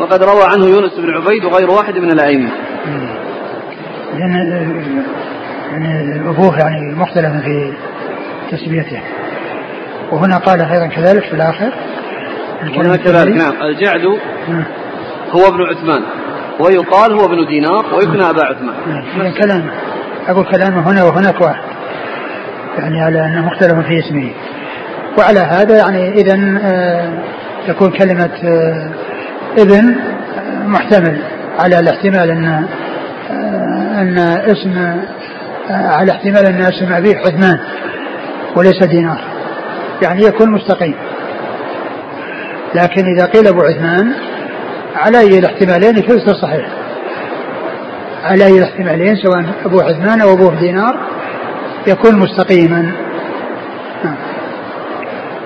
[0.00, 2.50] وقد روى عنه يونس بن عبيد وغير واحد من الأئمة.
[4.14, 4.34] لأن
[5.72, 7.72] يعني أبوه يعني مختلف في
[8.50, 9.00] تسميته.
[10.12, 11.72] وهنا قال أيضا كذلك في الآخر.
[12.62, 13.52] هنا كذلك نعم.
[13.62, 14.00] الجعد
[14.48, 14.64] نعم.
[15.30, 16.02] هو ابن عثمان.
[16.60, 18.74] ويقال هو ابن دينار ويكنى أبا عثمان.
[18.86, 19.32] نعم.
[19.32, 19.70] كلام
[20.28, 21.62] أقول كلامه هنا وهناك واحد.
[22.78, 24.30] يعني على أنه مختلف في اسمه.
[25.18, 27.12] وعلى هذا يعني إذا آه،
[27.68, 28.90] تكون كلمة آه،
[29.58, 29.96] ابن
[30.66, 31.22] محتمل
[31.58, 32.66] على الاحتمال أن
[33.98, 35.02] أن اسم
[35.70, 37.58] على احتمال أن اسم ابيه حدمان
[38.56, 39.20] وليس دينار.
[40.02, 40.94] يعني يكون مستقيم.
[42.74, 44.12] لكن إذا قيل أبو عثمان
[44.96, 46.66] على أي الاحتمالين فليس صحيح.
[48.24, 51.00] على أي الاحتمالين سواء أبو عثمان أو ابوه دينار
[51.86, 52.92] يكون مستقيما.
[54.04, 54.16] نعم.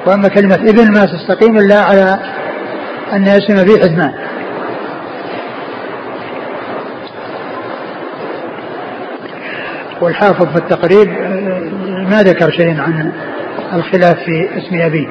[0.07, 2.19] وأما كلمة ابن ما تستقيم إلا على
[3.13, 4.13] أن اسم به عثمان
[10.01, 11.09] والحافظ في التقريب
[12.11, 13.13] ما ذكر شيء عن
[13.73, 15.09] الخلاف في اسم أبيه.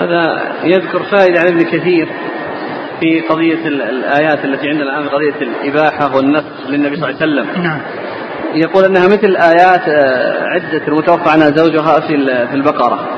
[0.00, 2.08] هذا يذكر فائدة عن ابن كثير
[3.00, 7.62] في قضية الآيات التي عندنا الآن قضية الإباحة والنسخ للنبي صلى الله عليه وسلم.
[7.62, 7.80] نعم.
[8.54, 13.08] يقول أنها مثل آيات آه، عدة المتوفى عنها زوجها في في البقرة.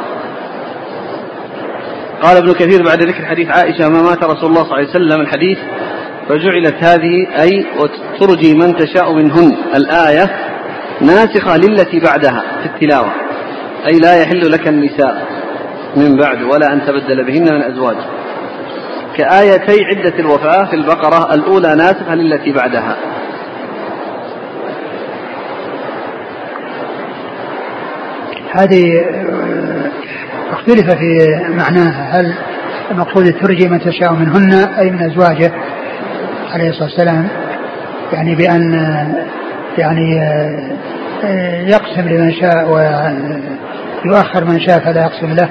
[2.23, 5.21] قال ابن كثير بعد ذكر حديث عائشة ما مات رسول الله صلى الله عليه وسلم.
[5.21, 5.59] الحديث
[6.29, 9.57] فجعلت هذه أي وترجي من تشاء منهن.
[9.75, 10.31] الآية
[11.01, 13.13] ناسخة للتي بعدها في التلاوة
[13.87, 15.32] أي لا يحل لك النساء.
[15.97, 17.97] من بعد ولا أن تبدل بهن من أزواج.
[19.17, 22.97] كآيتي عدة الوفاة في البقرة الأولى ناسخة للتي بعدها.
[28.53, 29.91] هذه آه،
[30.53, 32.21] اختلف في معناها.
[32.21, 32.35] هل
[32.91, 35.53] المقصود ترجي من تشاء منهن أي من أزواجه؟
[36.53, 37.29] عليه الصلاة والسلام.
[38.13, 39.27] يعني بأن آه،
[39.79, 40.21] يعني
[41.25, 42.67] آه، يقسم لمن شاء
[44.07, 45.49] ويؤخر من شاء فلا يقسم له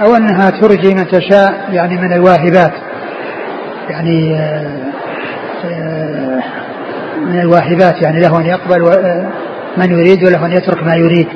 [0.00, 2.72] أو أنها ترجي من تشاء يعني من الواهبات.
[3.90, 4.92] يعني آه،
[5.64, 6.42] آه،
[7.26, 8.80] من الواهبات يعني له أن يقبل
[9.76, 11.28] من يريد وله أن يترك ما يريد.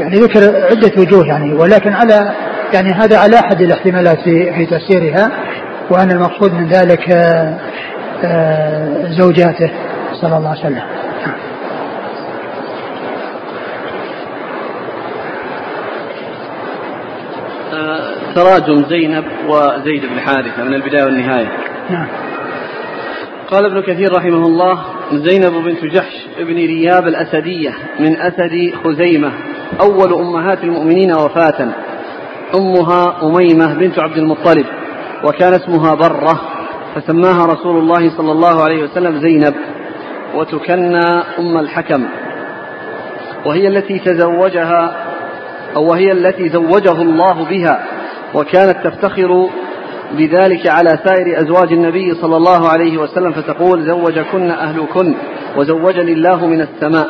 [0.00, 2.32] يعني ذكر عدة وجوه يعني ولكن على
[2.74, 5.30] يعني هذا على أحد الاحتمالات في تفسيرها
[5.90, 7.08] وأن المقصود من ذلك
[9.18, 9.70] زوجاته
[10.20, 11.03] صلى الله عليه وسلم.
[18.34, 21.48] تراجم زينب وزيد بن حارثة من البداية والنهاية.
[21.90, 22.06] نعم.
[23.50, 27.70] قال ابن كثير رحمه الله زينب بنت جحش بن رياب الأسدية
[28.00, 29.32] من أسد خزيمة
[29.80, 31.68] أول أمهات المؤمنين وفاة.
[32.54, 34.66] أمها أميمة بنت عبد المطلب
[35.24, 36.40] وكان اسمها برة
[36.94, 39.54] فسماها رسول الله صلى الله عليه وسلم زينب
[40.34, 41.06] وتكنى
[41.38, 42.04] أم الحكم.
[43.46, 44.96] وهي التي تزوجها
[45.76, 47.93] أو وهي التي زوجه الله بها.
[48.34, 49.48] وكانت تفتخر
[50.12, 55.14] بذلك على سائر أزواج النبي صلى الله عليه وسلم فتقول زوجكن أهلكن
[55.56, 57.08] وزوجني الله من السماء.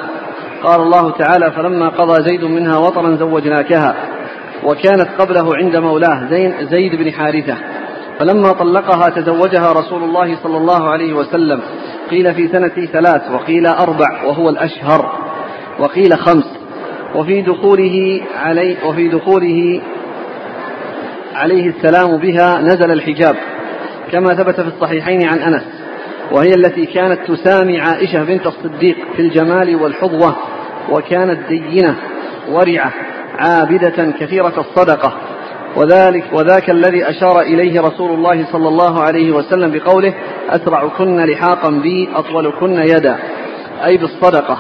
[0.63, 3.95] قال الله تعالى فلما قضى زيد منها وطرا زوجناكها
[4.65, 7.57] وكانت قبله عند مولاه زين زيد بن حارثة.
[8.19, 11.61] فلما طلقها تزوجها رسول الله صلى الله عليه وسلم
[12.11, 15.13] قيل في سنة ثلاث وقيل أربع وهو الأشهر
[15.79, 16.59] وقيل خمس.
[17.15, 19.81] وفي دخوله علي وفي دخوله
[21.35, 23.37] عليه السلام بها نزل الحجاب
[24.13, 25.63] كما ثبت في الصحيحين عن أنس
[26.33, 30.37] وهي التي كانت تسامي عائشة بنت الصديق في الجمال والحظوه
[30.91, 31.97] وكانت دينة
[32.51, 32.93] ورعة
[33.39, 35.13] عابدة كثيرة الصدقة.
[35.77, 40.15] وذلك وذاك الذي أشار إليه رسول الله صلى الله عليه وسلم بقوله
[40.49, 43.17] أسرعكن لحاقا بي أطولكن يدا.
[43.85, 44.59] أي بالصدقة.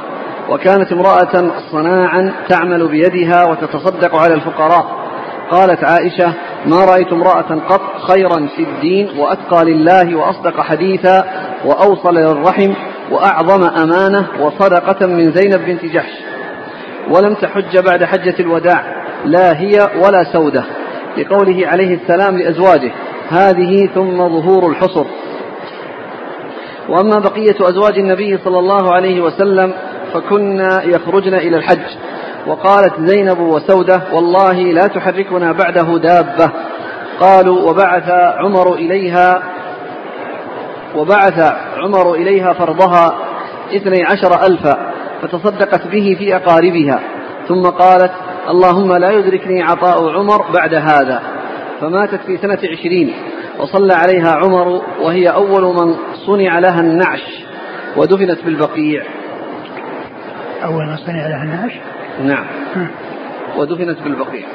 [0.50, 5.03] وكانت امرأة صناعا تعمل بيدها وتتصدق على الفقراء.
[5.50, 6.34] قالت عائشة
[6.66, 7.80] ما رأيت امرأة قط
[8.10, 11.24] خيرا في الدين وأتقى لله وأصدق حديثا
[11.64, 12.72] وأوصل للرحم
[13.10, 16.12] وأعظم أمانة وصدقة من زينب بنت جحش.
[17.10, 20.64] ولم تحج بعد حجة الوداع لا هي ولا سودة.
[21.18, 22.92] لقوله عليه السلام لأزواجه
[23.30, 25.04] هذه ثم ظهور الحصر.
[26.88, 29.74] وأما بقية أزواج النبي صلى الله عليه وسلم
[30.14, 31.86] فكنا يخرجن إلى الحج.
[32.46, 36.50] وقالت زينب وسودة والله لا تحركنا بعده دابة.
[37.20, 39.42] قالوا وبعث عمر إليها
[40.96, 43.18] وبعث عمر إليها فرضها
[43.76, 44.92] اثني عشر ألفا
[45.22, 47.00] فتصدقت به في أقاربها.
[47.48, 48.12] ثم قالت
[48.48, 51.22] اللهم لا يدركني عطاء عمر بعد هذا.
[51.80, 53.14] فماتت في سنة عشرين
[53.58, 55.94] وصلى عليها عمر وهي أول من
[56.26, 57.44] صنع لها النعش
[57.96, 59.02] ودفنت بالبقيع.
[60.64, 61.72] أول من صنع لها النعش؟
[62.22, 62.46] نعم.
[63.56, 64.46] ودفنت بالبقيع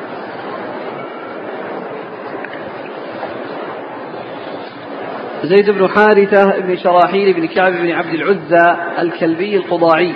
[5.44, 10.14] زيد بن حارثة بن شراحيل بن كعب بن عبد العزى الكلبي القضاعي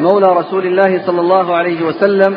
[0.00, 2.36] مولى رسول الله صلى الله عليه وسلم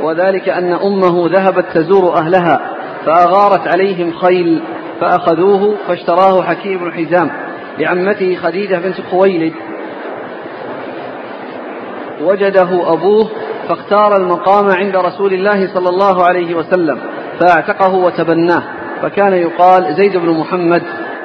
[0.00, 2.60] وذلك أن أمه ذهبت تزور أهلها
[3.06, 4.62] فأغارت عليهم خيل
[5.00, 7.30] فأخذوه فاشتراه حكيم بن حزام
[7.78, 9.52] لعمته خديجة بنت خويلد.
[12.22, 13.30] وجده أبوه
[13.68, 16.98] فاختار المقام عند رسول الله صلى الله عليه وسلم
[17.40, 18.62] فاعتقه وتبناه.
[19.02, 20.82] فكان يقال زيد بن محمد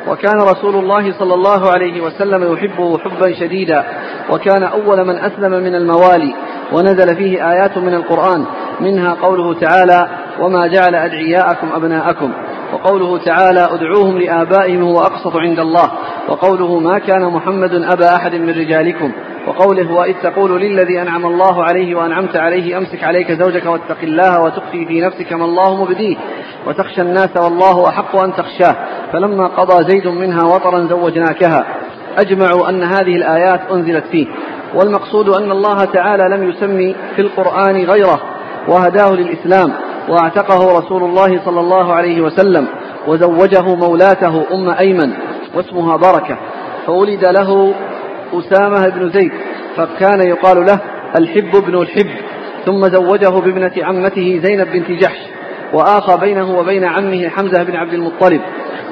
[0.08, 3.84] وكان رسول الله صلى الله عليه وسلم يحبه حبا شديدا
[4.30, 6.34] وكان أول من أسلم من الموالي
[6.74, 8.46] ونزل فيه آيات من القرآن
[8.80, 10.08] منها قوله تعالى
[10.40, 12.34] وما جعل أدعياءكم أبناءكم
[12.74, 15.92] وقوله تعالى ادعوهم لآبائهم هو أقسط عند الله
[16.30, 19.12] وقوله ما كان محمد أبا أحد من رجالكم
[19.48, 24.86] وقوله وإذ تقول للذي أنعم الله عليه وأنعمت عليه أمسك عليك زوجك واتق الله وتخفي
[24.86, 26.18] في نفسك ما الله مبديه
[26.68, 28.76] وتخشى الناس والله أحق أن تخشاه
[29.14, 31.66] فلما قضى زيد منها وطرا زوجناكها.
[32.18, 34.28] أجمعوا أن هذه الآيات أنزلت فيه.
[34.76, 38.22] والمقصود أن الله تعالى لم يسمي في القرآن غيره
[38.68, 39.74] وهداه للإسلام
[40.10, 42.68] وأعتقه رسول الله صلى الله عليه وسلم
[43.08, 45.14] وزوجه مولاته أم أيمن
[45.56, 46.38] واسمها بركة.
[46.86, 47.74] فولد له
[48.40, 49.32] أسامة بن زيد
[49.76, 50.80] فكان يقال له
[51.16, 52.10] الحب ابن الحب
[52.66, 55.20] ثم زوجه بابنة عمته زينب بنت جحش
[55.74, 58.42] وآخى بينه وبين عمه حمزة بن عبد المطلب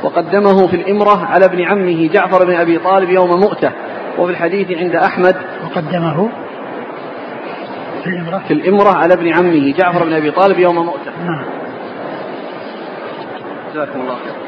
[0.03, 3.71] وقدمه في الإمرة على ابن عمه جعفر بن أبي طالب يوم مؤتة
[4.19, 6.29] وفي الحديث عند أحمد وقدمه
[8.03, 8.41] في الإمرة.
[8.47, 11.11] في الإمرة على ابن عمه جعفر بن أبي طالب يوم مؤتة.
[11.25, 11.45] نعم.
[13.73, 14.40] جزاكم الله خير.